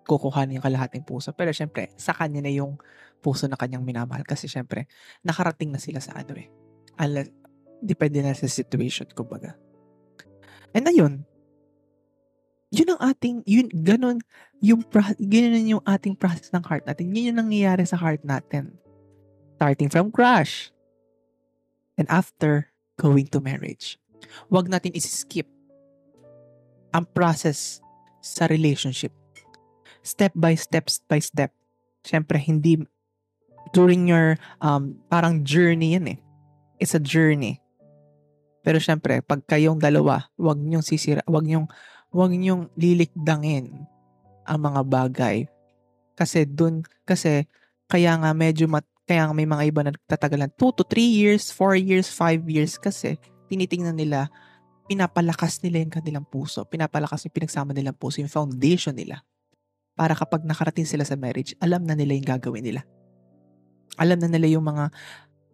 Kukuhanin 0.08 0.56
yung 0.60 0.64
kalahating 0.64 1.04
puso. 1.04 1.36
Pero 1.36 1.52
syempre, 1.52 1.92
sa 2.00 2.16
kanya 2.16 2.40
na 2.40 2.52
yung 2.52 2.80
puso 3.20 3.44
na 3.44 3.60
kanyang 3.60 3.84
minamahal. 3.84 4.24
Kasi 4.24 4.48
syempre, 4.48 4.88
nakarating 5.20 5.68
na 5.68 5.80
sila 5.80 6.00
sa 6.00 6.16
ano 6.16 6.32
eh. 6.32 6.48
Unless, 6.96 7.28
depende 7.84 8.24
na 8.24 8.32
sa 8.32 8.48
situation, 8.48 9.04
kumbaga. 9.12 9.67
And 10.76 10.84
ayun, 10.84 11.24
yun 12.68 12.88
ang 12.92 13.00
ating, 13.12 13.42
yun, 13.48 13.68
ganun, 13.72 14.20
yung, 14.60 14.84
ganun 15.16 15.72
yung 15.78 15.84
ating 15.88 16.14
process 16.16 16.52
ng 16.52 16.64
heart 16.64 16.84
natin. 16.84 17.12
Yun 17.14 17.32
yung 17.32 17.40
nangyayari 17.48 17.88
sa 17.88 17.96
heart 17.96 18.20
natin 18.24 18.76
starting 19.58 19.90
from 19.90 20.14
crush. 20.14 20.70
And 21.98 22.06
after 22.06 22.70
going 22.94 23.26
to 23.34 23.42
marriage. 23.42 23.98
Huwag 24.50 24.70
natin 24.70 24.94
isi-skip 24.94 25.50
ang 26.94 27.10
process 27.10 27.82
sa 28.22 28.46
relationship. 28.46 29.10
Step 30.06 30.30
by 30.38 30.54
step 30.54 30.86
by 31.10 31.18
step. 31.18 31.50
Siyempre, 32.06 32.38
hindi 32.38 32.86
during 33.74 34.06
your 34.06 34.38
um, 34.62 34.98
parang 35.10 35.42
journey 35.42 35.98
yan 35.98 36.06
eh. 36.06 36.18
It's 36.78 36.94
a 36.94 37.02
journey. 37.02 37.58
Pero 38.68 38.84
syempre, 38.84 39.24
pag 39.24 39.40
kayong 39.48 39.80
dalawa, 39.80 40.28
wag 40.36 40.60
niyong 40.60 40.84
sisira, 40.84 41.24
wag 41.24 41.48
niyong, 41.48 41.64
wag 42.12 42.36
niyong 42.36 42.68
lilikdangin 42.76 43.88
ang 44.44 44.60
mga 44.60 44.84
bagay. 44.84 45.48
Kasi 46.12 46.44
dun, 46.44 46.84
kasi 47.08 47.48
kaya 47.88 48.12
nga 48.20 48.36
medyo 48.36 48.68
mat, 48.68 48.84
kaya 49.08 49.24
nga 49.24 49.32
may 49.32 49.48
mga 49.48 49.72
iba 49.72 49.80
na 49.80 49.96
nagtatagal 49.96 50.44
ng 50.44 50.52
2 50.60 50.76
to 50.76 50.84
3 50.84 51.00
years, 51.00 51.48
4 51.48 51.80
years, 51.80 52.12
5 52.12 52.44
years 52.44 52.76
kasi 52.76 53.16
tinitingnan 53.48 53.96
nila, 53.96 54.28
pinapalakas 54.84 55.64
nila 55.64 55.80
yung 55.80 55.94
kanilang 55.96 56.28
puso. 56.28 56.68
Pinapalakas 56.68 57.24
yung 57.24 57.32
pinagsama 57.32 57.72
nilang 57.72 57.96
puso, 57.96 58.20
yung 58.20 58.28
foundation 58.28 58.92
nila. 58.92 59.24
Para 59.96 60.12
kapag 60.12 60.44
nakarating 60.44 60.84
sila 60.84 61.08
sa 61.08 61.16
marriage, 61.16 61.56
alam 61.64 61.88
na 61.88 61.96
nila 61.96 62.12
yung 62.12 62.28
gagawin 62.36 62.68
nila. 62.68 62.84
Alam 63.96 64.20
na 64.20 64.28
nila 64.28 64.60
yung 64.60 64.68
mga 64.68 64.92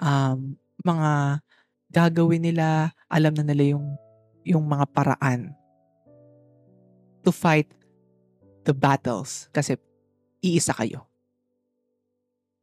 um, 0.02 0.58
mga 0.82 1.38
gagawin 1.94 2.42
nila, 2.42 2.90
alam 3.06 3.38
na 3.38 3.46
nila 3.46 3.78
yung 3.78 3.94
yung 4.42 4.66
mga 4.66 4.90
paraan 4.90 5.54
to 7.22 7.30
fight 7.30 7.70
the 8.66 8.74
battles 8.74 9.48
kasi 9.54 9.78
iisa 10.42 10.74
kayo. 10.74 11.06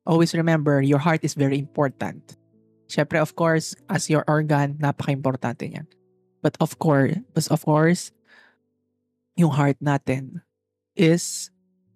Always 0.05 0.35
remember, 0.35 0.83
your 0.83 0.99
heart 0.99 1.23
is 1.23 1.33
very 1.33 1.57
important. 1.57 2.37
Siyempre, 2.91 3.17
of 3.21 3.33
course, 3.39 3.73
as 3.87 4.11
your 4.11 4.27
organ, 4.27 4.75
napaka-importante 4.77 5.63
niyan. 5.71 5.87
But 6.43 6.57
of 6.59 6.77
course, 6.81 7.15
but 7.31 7.47
of 7.47 7.63
course, 7.63 8.11
yung 9.37 9.55
heart 9.55 9.77
natin 9.79 10.41
is 10.97 11.49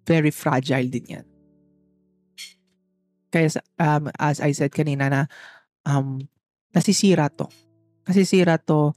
very 0.06 0.30
fragile 0.30 0.86
din 0.86 1.20
yan. 1.20 1.26
Kaya 3.34 3.50
um, 3.82 4.08
as 4.16 4.38
I 4.38 4.54
said 4.54 4.70
kanina 4.70 5.10
na 5.10 5.22
um, 5.82 6.24
nasisira 6.74 7.28
to. 7.30 7.46
Nasisira 8.06 8.58
to 8.58 8.94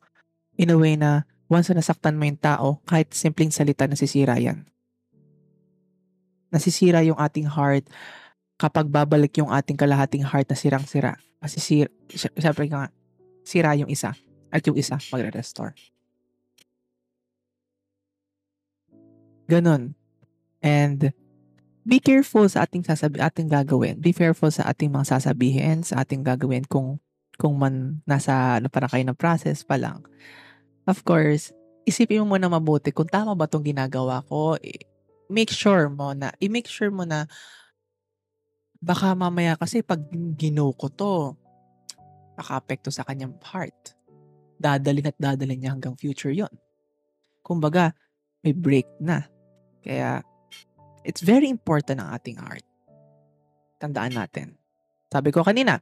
in 0.57 0.69
a 0.69 0.77
way 0.77 0.95
na 0.95 1.25
once 1.49 1.73
na 1.73 1.81
nasaktan 1.81 2.15
mo 2.15 2.29
yung 2.29 2.37
tao, 2.37 2.79
kahit 2.85 3.09
simpleng 3.11 3.49
salita, 3.49 3.89
nasisira 3.89 4.37
yan. 4.37 4.69
Nasisira 6.53 7.01
yung 7.01 7.17
ating 7.17 7.49
heart 7.49 7.89
kapag 8.61 8.85
babalik 8.89 9.33
yung 9.41 9.49
ating 9.49 9.77
kalahating 9.77 10.21
heart 10.21 10.45
na 10.45 10.57
sirang-sira. 10.57 11.17
Masisira, 11.41 11.89
syempre 12.37 12.69
nga, 12.69 12.93
sira 13.41 13.73
yung 13.73 13.89
isa 13.89 14.13
at 14.53 14.61
yung 14.65 14.77
isa 14.77 15.01
magre-restore. 15.09 15.73
Ganon. 19.49 19.97
And 20.61 21.09
be 21.81 21.97
careful 21.97 22.45
sa 22.45 22.69
ating 22.69 22.85
sasabi 22.85 23.17
ating 23.17 23.49
gagawin. 23.49 23.97
Be 23.97 24.13
careful 24.13 24.53
sa 24.53 24.69
ating 24.69 24.93
mga 24.93 25.17
sasabihin, 25.17 25.81
sa 25.81 26.05
ating 26.05 26.21
gagawin 26.21 26.69
kung 26.69 27.01
kung 27.39 27.55
man 27.55 28.03
nasa 28.03 28.59
ano 28.59 28.67
parang 28.67 28.91
kayo 28.91 29.07
ng 29.07 29.15
process 29.15 29.63
pa 29.63 29.79
lang. 29.79 30.03
Of 30.83 31.07
course, 31.07 31.55
isipin 31.87 32.27
mo 32.27 32.35
muna 32.35 32.51
mabuti 32.51 32.91
kung 32.91 33.07
tama 33.07 33.31
ba 33.33 33.47
tong 33.47 33.63
ginagawa 33.63 34.21
ko. 34.27 34.59
make 35.29 35.53
sure 35.53 35.87
mo 35.93 36.11
na, 36.17 36.33
i-make 36.41 36.65
sure 36.65 36.89
mo 36.89 37.05
na 37.05 37.29
baka 38.81 39.13
mamaya 39.13 39.53
kasi 39.53 39.85
pag 39.85 40.01
gino 40.33 40.73
ko 40.73 40.89
to, 40.89 41.13
maka-apekto 42.33 42.89
sa 42.89 43.05
kanyang 43.05 43.37
heart. 43.45 43.93
Dadalhin 44.57 45.13
at 45.13 45.17
dadalhin 45.21 45.61
niya 45.61 45.71
hanggang 45.77 45.93
future 45.95 46.33
yon. 46.33 46.51
Kumbaga, 47.45 47.93
may 48.41 48.57
break 48.57 48.89
na. 48.97 49.29
Kaya, 49.85 50.25
it's 51.05 51.21
very 51.21 51.47
important 51.47 52.01
ang 52.01 52.09
ating 52.15 52.41
heart. 52.41 52.65
Tandaan 53.77 54.17
natin. 54.17 54.57
Sabi 55.13 55.29
ko 55.29 55.45
kanina, 55.45 55.79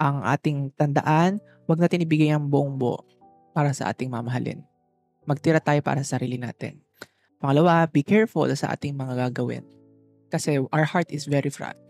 ang 0.00 0.24
ating 0.24 0.72
tandaan, 0.80 1.44
wag 1.68 1.78
natin 1.78 2.00
ibigay 2.00 2.32
ang 2.32 2.48
buong 2.48 2.80
buo 2.80 3.04
para 3.52 3.76
sa 3.76 3.92
ating 3.92 4.08
mamahalin. 4.08 4.64
Magtira 5.28 5.60
tayo 5.60 5.84
para 5.84 6.00
sa 6.00 6.16
sarili 6.16 6.40
natin. 6.40 6.80
Pangalawa, 7.36 7.84
be 7.84 8.00
careful 8.00 8.48
sa 8.56 8.72
ating 8.72 8.96
mga 8.96 9.28
gagawin. 9.28 9.62
Kasi 10.32 10.56
our 10.72 10.88
heart 10.88 11.12
is 11.12 11.28
very 11.28 11.52
fragile. 11.52 11.84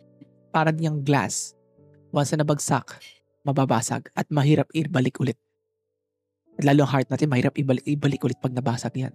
Parang 0.51 0.75
yung 0.83 1.07
glass. 1.07 1.55
Once 2.11 2.35
na 2.35 2.42
nabagsak, 2.42 2.99
mababasag 3.46 4.11
at 4.18 4.27
mahirap 4.35 4.66
ibalik 4.75 5.23
ulit. 5.23 5.38
At 6.59 6.66
lalo 6.66 6.83
ang 6.83 6.90
heart 6.90 7.09
natin, 7.09 7.31
mahirap 7.31 7.55
ibalik, 7.55 7.87
ibalik 7.87 8.20
ulit 8.27 8.38
pag 8.42 8.51
nabasag 8.51 8.94
yan. 8.99 9.14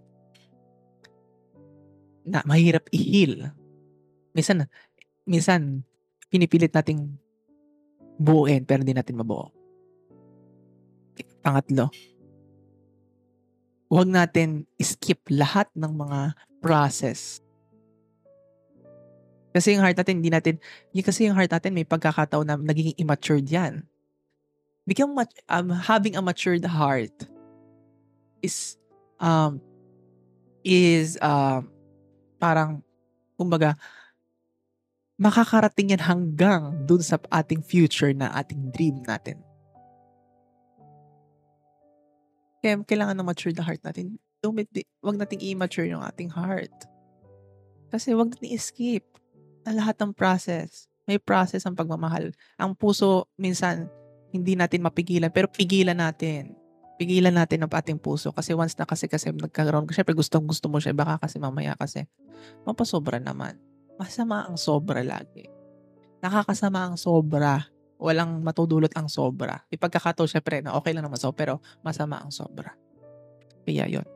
Na, 2.23 2.41
mahirap 2.47 2.87
i-heal. 2.95 3.51
Minsan, 4.31 4.65
minsan, 5.27 5.83
pinipilit 6.31 6.71
nating 6.71 7.19
buuin 8.19 8.63
pero 8.63 8.81
hindi 8.81 8.95
natin 8.95 9.19
mabuo. 9.19 9.51
Pangatlo, 11.45 11.93
huwag 13.91 14.09
natin 14.09 14.65
skip 14.81 15.21
lahat 15.29 15.69
ng 15.77 15.93
mga 15.93 16.33
process. 16.59 17.39
Kasi 19.55 19.71
yung 19.71 19.87
heart 19.87 19.95
natin, 19.95 20.19
hindi 20.19 20.33
natin, 20.33 20.59
yung 20.91 21.05
kasi 21.07 21.29
yung 21.29 21.37
heart 21.37 21.53
natin 21.53 21.71
may 21.71 21.87
pagkakataon 21.87 22.43
na 22.43 22.59
naging 22.59 22.91
immature 22.99 23.39
yan. 23.39 23.87
Become, 24.83 25.15
um, 25.47 25.69
having 25.71 26.19
a 26.19 26.21
matured 26.21 26.65
heart 26.67 27.15
is, 28.43 28.75
um, 29.15 29.63
is, 30.59 31.15
um, 31.23 31.71
parang, 32.35 32.83
kumbaga, 33.39 33.79
makakarating 35.15 35.95
yan 35.95 36.03
hanggang 36.03 36.75
dun 36.83 36.99
sa 36.99 37.15
ating 37.31 37.63
future 37.63 38.11
na 38.11 38.31
ating 38.35 38.71
dream 38.75 38.99
natin. 39.03 39.39
Kaya 42.59 42.81
kailangan 42.83 43.15
na 43.15 43.23
mature 43.23 43.55
the 43.55 43.63
heart 43.63 43.79
natin. 43.85 44.19
Don't, 44.43 44.57
wag 45.01 45.17
nating 45.17 45.41
i-mature 45.41 45.87
yung 45.87 46.03
ating 46.03 46.33
heart. 46.33 46.73
Kasi 47.93 48.11
wag 48.11 48.35
nating 48.35 48.51
i-skip 48.57 49.05
na 49.63 49.71
lahat 49.77 49.95
ng 50.03 50.11
process. 50.11 50.91
May 51.07 51.21
process 51.21 51.63
ang 51.63 51.77
pagmamahal. 51.77 52.33
Ang 52.57 52.75
puso, 52.75 53.29
minsan, 53.37 53.87
hindi 54.33 54.57
natin 54.57 54.83
mapigilan, 54.83 55.31
pero 55.31 55.47
pigilan 55.47 55.95
natin. 55.95 56.57
Pigilan 56.97 57.37
natin 57.37 57.63
ang 57.63 57.71
ating 57.71 58.01
puso. 58.01 58.33
Kasi 58.33 58.51
once 58.57 58.75
na 58.75 58.89
kasi 58.89 59.05
kasi 59.05 59.29
nagkaroon, 59.31 59.85
syempre 59.93 60.17
gustong 60.17 60.49
gusto 60.49 60.67
mo 60.67 60.81
siya, 60.81 60.97
baka 60.97 61.21
kasi 61.21 61.37
mamaya 61.37 61.77
kasi, 61.77 62.09
mapasobra 62.65 63.21
naman 63.21 63.55
masama 63.95 64.47
ang 64.47 64.59
sobra 64.59 65.01
lagi. 65.01 65.47
Nakakasama 66.19 66.91
ang 66.91 66.95
sobra. 66.99 67.63
Walang 67.95 68.43
matudulot 68.43 68.91
ang 68.95 69.07
sobra. 69.07 69.63
Ipagkakataon 69.71 70.27
syempre 70.27 70.59
na 70.59 70.75
okay 70.75 70.91
lang 70.91 71.07
naman 71.07 71.19
so, 71.19 71.31
pero 71.31 71.63
masama 71.79 72.19
ang 72.19 72.31
sobra. 72.31 72.75
Kaya 73.63 73.87
yon. 73.87 74.07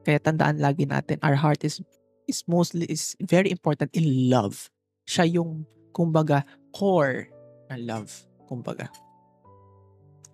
Kaya 0.00 0.16
tandaan 0.16 0.58
lagi 0.58 0.88
natin, 0.88 1.20
our 1.20 1.36
heart 1.36 1.60
is 1.60 1.84
is 2.24 2.40
mostly 2.48 2.88
is 2.88 3.18
very 3.20 3.52
important 3.52 3.92
in 3.92 4.32
love. 4.32 4.72
Siya 5.04 5.28
yung 5.28 5.68
kumbaga 5.92 6.46
core 6.72 7.28
ng 7.68 7.84
love, 7.84 8.08
kumbaga. 8.48 8.88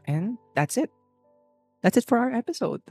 And 0.06 0.38
that's 0.54 0.78
it. 0.78 0.92
That's 1.82 1.98
it 1.98 2.06
for 2.06 2.22
our 2.22 2.30
episode. 2.30 2.82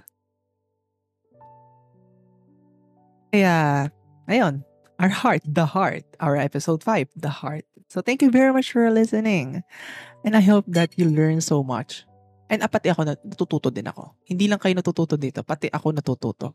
Kaya, 3.32 3.88
ayun, 4.28 4.64
our 5.00 5.12
heart, 5.12 5.44
the 5.46 5.66
heart, 5.66 6.04
our 6.20 6.36
episode 6.38 6.84
5, 6.84 7.10
the 7.16 7.30
heart. 7.30 7.66
So 7.88 8.02
thank 8.02 8.22
you 8.22 8.32
very 8.32 8.52
much 8.52 8.72
for 8.72 8.88
listening. 8.92 9.64
And 10.24 10.36
I 10.36 10.42
hope 10.42 10.66
that 10.74 10.96
you 10.98 11.06
learn 11.08 11.42
so 11.42 11.62
much. 11.62 12.04
And 12.50 12.62
ah, 12.62 12.70
pati 12.70 12.94
ako 12.94 13.06
natututo 13.26 13.74
din 13.74 13.90
ako. 13.90 14.14
Hindi 14.26 14.46
lang 14.46 14.62
kayo 14.62 14.74
natututo 14.78 15.18
dito, 15.18 15.42
pati 15.42 15.70
ako 15.70 15.94
natututo. 15.94 16.48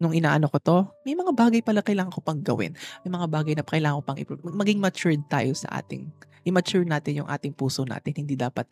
Nung 0.00 0.16
inaano 0.16 0.48
ko 0.48 0.58
to, 0.58 0.78
may 1.04 1.12
mga 1.12 1.32
bagay 1.36 1.60
pala 1.60 1.84
kailangan 1.84 2.12
ko 2.12 2.24
pang 2.24 2.40
gawin. 2.40 2.72
May 3.04 3.12
mga 3.12 3.26
bagay 3.28 3.54
na 3.54 3.64
kailangan 3.64 4.00
ko 4.00 4.04
pang 4.04 4.18
improve. 4.18 4.42
Maging 4.42 4.80
matured 4.80 5.22
tayo 5.28 5.52
sa 5.52 5.68
ating, 5.76 6.08
i-mature 6.48 6.88
natin 6.88 7.20
yung 7.20 7.28
ating 7.28 7.52
puso 7.52 7.84
natin. 7.84 8.16
Hindi 8.16 8.32
dapat, 8.32 8.64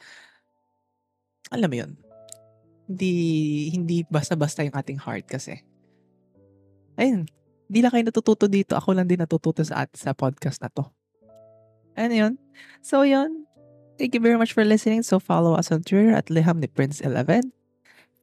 alam 1.52 1.68
mo 1.68 1.76
yun, 1.76 1.92
hindi, 2.88 3.12
hindi 3.76 3.96
basta-basta 4.08 4.64
yung 4.64 4.72
ating 4.72 4.98
heart 5.04 5.28
kasi. 5.28 5.60
Ayun, 6.96 7.28
Di 7.68 7.84
lang 7.84 7.92
kayo 7.92 8.04
natututo 8.08 8.48
dito. 8.48 8.74
Ako 8.74 8.96
lang 8.96 9.04
din 9.04 9.20
natututo 9.20 9.60
sa, 9.60 9.84
at, 9.84 9.92
sa 9.92 10.16
podcast 10.16 10.64
na 10.64 10.72
to. 10.72 10.88
Ano 11.94 12.14
yun? 12.16 12.32
So, 12.80 13.04
yun. 13.04 13.44
Thank 14.00 14.16
you 14.16 14.22
very 14.24 14.40
much 14.40 14.56
for 14.56 14.64
listening. 14.64 15.04
So, 15.04 15.20
follow 15.20 15.52
us 15.52 15.68
on 15.68 15.84
Twitter 15.84 16.16
at 16.16 16.32
Liham 16.32 16.64
ni 16.64 16.70
Prince11. 16.70 17.52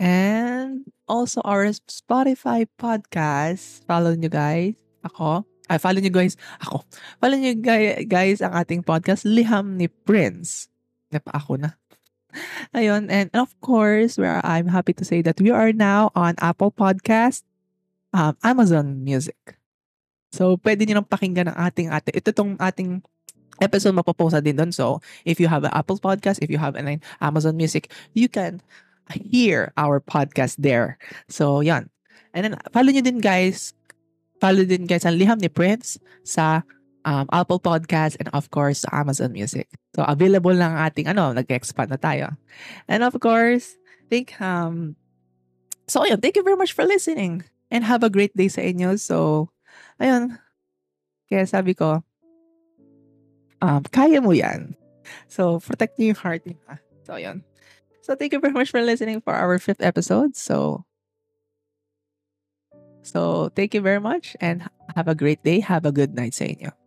And 0.02 0.84
also 1.08 1.40
our 1.46 1.70
Spotify 1.88 2.68
podcast. 2.76 3.86
Follow 3.88 4.12
nyo 4.18 4.28
guys. 4.28 4.76
Ako. 5.06 5.46
Ay, 5.70 5.78
follow 5.80 6.02
nyo 6.02 6.12
guys. 6.12 6.36
Ako. 6.66 6.84
Follow 7.22 7.38
nyo 7.38 7.54
guys 8.06 8.40
ang 8.44 8.54
ating 8.58 8.82
podcast, 8.84 9.24
Liham 9.24 9.80
ni 9.80 9.88
Prince. 9.88 10.68
Napa 11.14 11.32
ako 11.38 11.62
na. 11.62 11.80
Ayun. 12.76 13.08
And 13.08 13.32
of 13.32 13.56
course, 13.64 14.20
where 14.20 14.44
I'm 14.44 14.68
happy 14.68 14.92
to 15.00 15.06
say 15.08 15.24
that 15.24 15.40
we 15.40 15.52
are 15.52 15.72
now 15.72 16.12
on 16.16 16.36
Apple 16.44 16.76
Podcast, 16.76 17.48
um, 18.16 18.34
Amazon 18.40 19.04
Music. 19.04 19.36
So, 20.32 20.56
pwede 20.64 20.88
niyo 20.88 21.04
nang 21.04 21.12
pakinggan 21.12 21.52
ang 21.52 21.60
ating 21.68 21.92
ate. 21.92 22.16
Ito 22.16 22.32
tong 22.32 22.56
ating 22.56 23.04
episode 23.60 23.96
mapopost 23.96 24.40
din 24.40 24.56
doon. 24.56 24.72
So, 24.72 25.04
if 25.28 25.40
you 25.40 25.52
have 25.52 25.68
an 25.68 25.76
Apple 25.76 26.00
Podcast, 26.00 26.40
if 26.40 26.48
you 26.48 26.60
have 26.60 26.80
an 26.80 27.04
Amazon 27.20 27.60
Music, 27.60 27.92
you 28.16 28.32
can 28.32 28.64
hear 29.12 29.76
our 29.76 30.00
podcast 30.00 30.60
there. 30.60 30.96
So, 31.28 31.60
yan. 31.60 31.92
And 32.32 32.48
then, 32.48 32.56
follow 32.72 32.92
nyo 32.92 33.04
din 33.04 33.20
guys. 33.20 33.76
Follow 34.44 34.64
din 34.68 34.88
guys 34.88 35.08
ang 35.08 35.16
Liham 35.16 35.40
ni 35.40 35.48
Prince 35.48 35.96
sa 36.28 36.68
um, 37.08 37.28
Apple 37.32 37.64
Podcast 37.64 38.20
and 38.20 38.28
of 38.36 38.52
course 38.52 38.84
sa 38.84 38.92
Amazon 38.92 39.32
Music. 39.32 39.72
So, 39.96 40.04
available 40.04 40.52
lang 40.52 40.76
ang 40.76 40.92
ating, 40.92 41.08
ano, 41.08 41.32
nag-expand 41.32 41.96
na 41.96 42.00
tayo. 42.00 42.36
And 42.92 43.08
of 43.08 43.16
course, 43.24 43.80
think, 44.12 44.36
um, 44.44 45.00
so, 45.88 46.04
ayun, 46.04 46.20
thank 46.20 46.36
you 46.36 46.44
very 46.44 46.60
much 46.60 46.76
for 46.76 46.84
listening. 46.84 47.48
And 47.72 47.84
have 47.84 48.04
a 48.06 48.14
great 48.14 48.36
day 48.38 48.48
sa 48.48 48.62
inyo. 48.62 48.96
So, 49.00 49.50
ayun. 49.98 50.38
Kaya 51.26 51.46
sabi 51.50 51.74
ko, 51.74 52.06
um, 53.62 53.82
kaya 53.90 54.22
mo 54.22 54.32
yan. 54.32 54.78
So, 55.28 55.60
protect 55.60 55.98
your 55.98 56.16
heart. 56.16 56.46
Diba? 56.46 56.78
So, 57.06 57.18
yun. 57.18 57.42
So, 58.06 58.14
thank 58.14 58.34
you 58.34 58.40
very 58.40 58.54
much 58.54 58.70
for 58.70 58.82
listening 58.82 59.22
for 59.22 59.34
our 59.34 59.58
fifth 59.58 59.82
episode. 59.82 60.38
So, 60.38 60.86
so 63.06 63.50
thank 63.54 63.74
you 63.74 63.82
very 63.82 64.02
much 64.02 64.36
and 64.42 64.66
have 64.98 65.08
a 65.08 65.14
great 65.14 65.44
day. 65.46 65.62
Have 65.62 65.86
a 65.86 65.94
good 65.94 66.18
night 66.18 66.34
sa 66.34 66.46
inyo. 66.50 66.85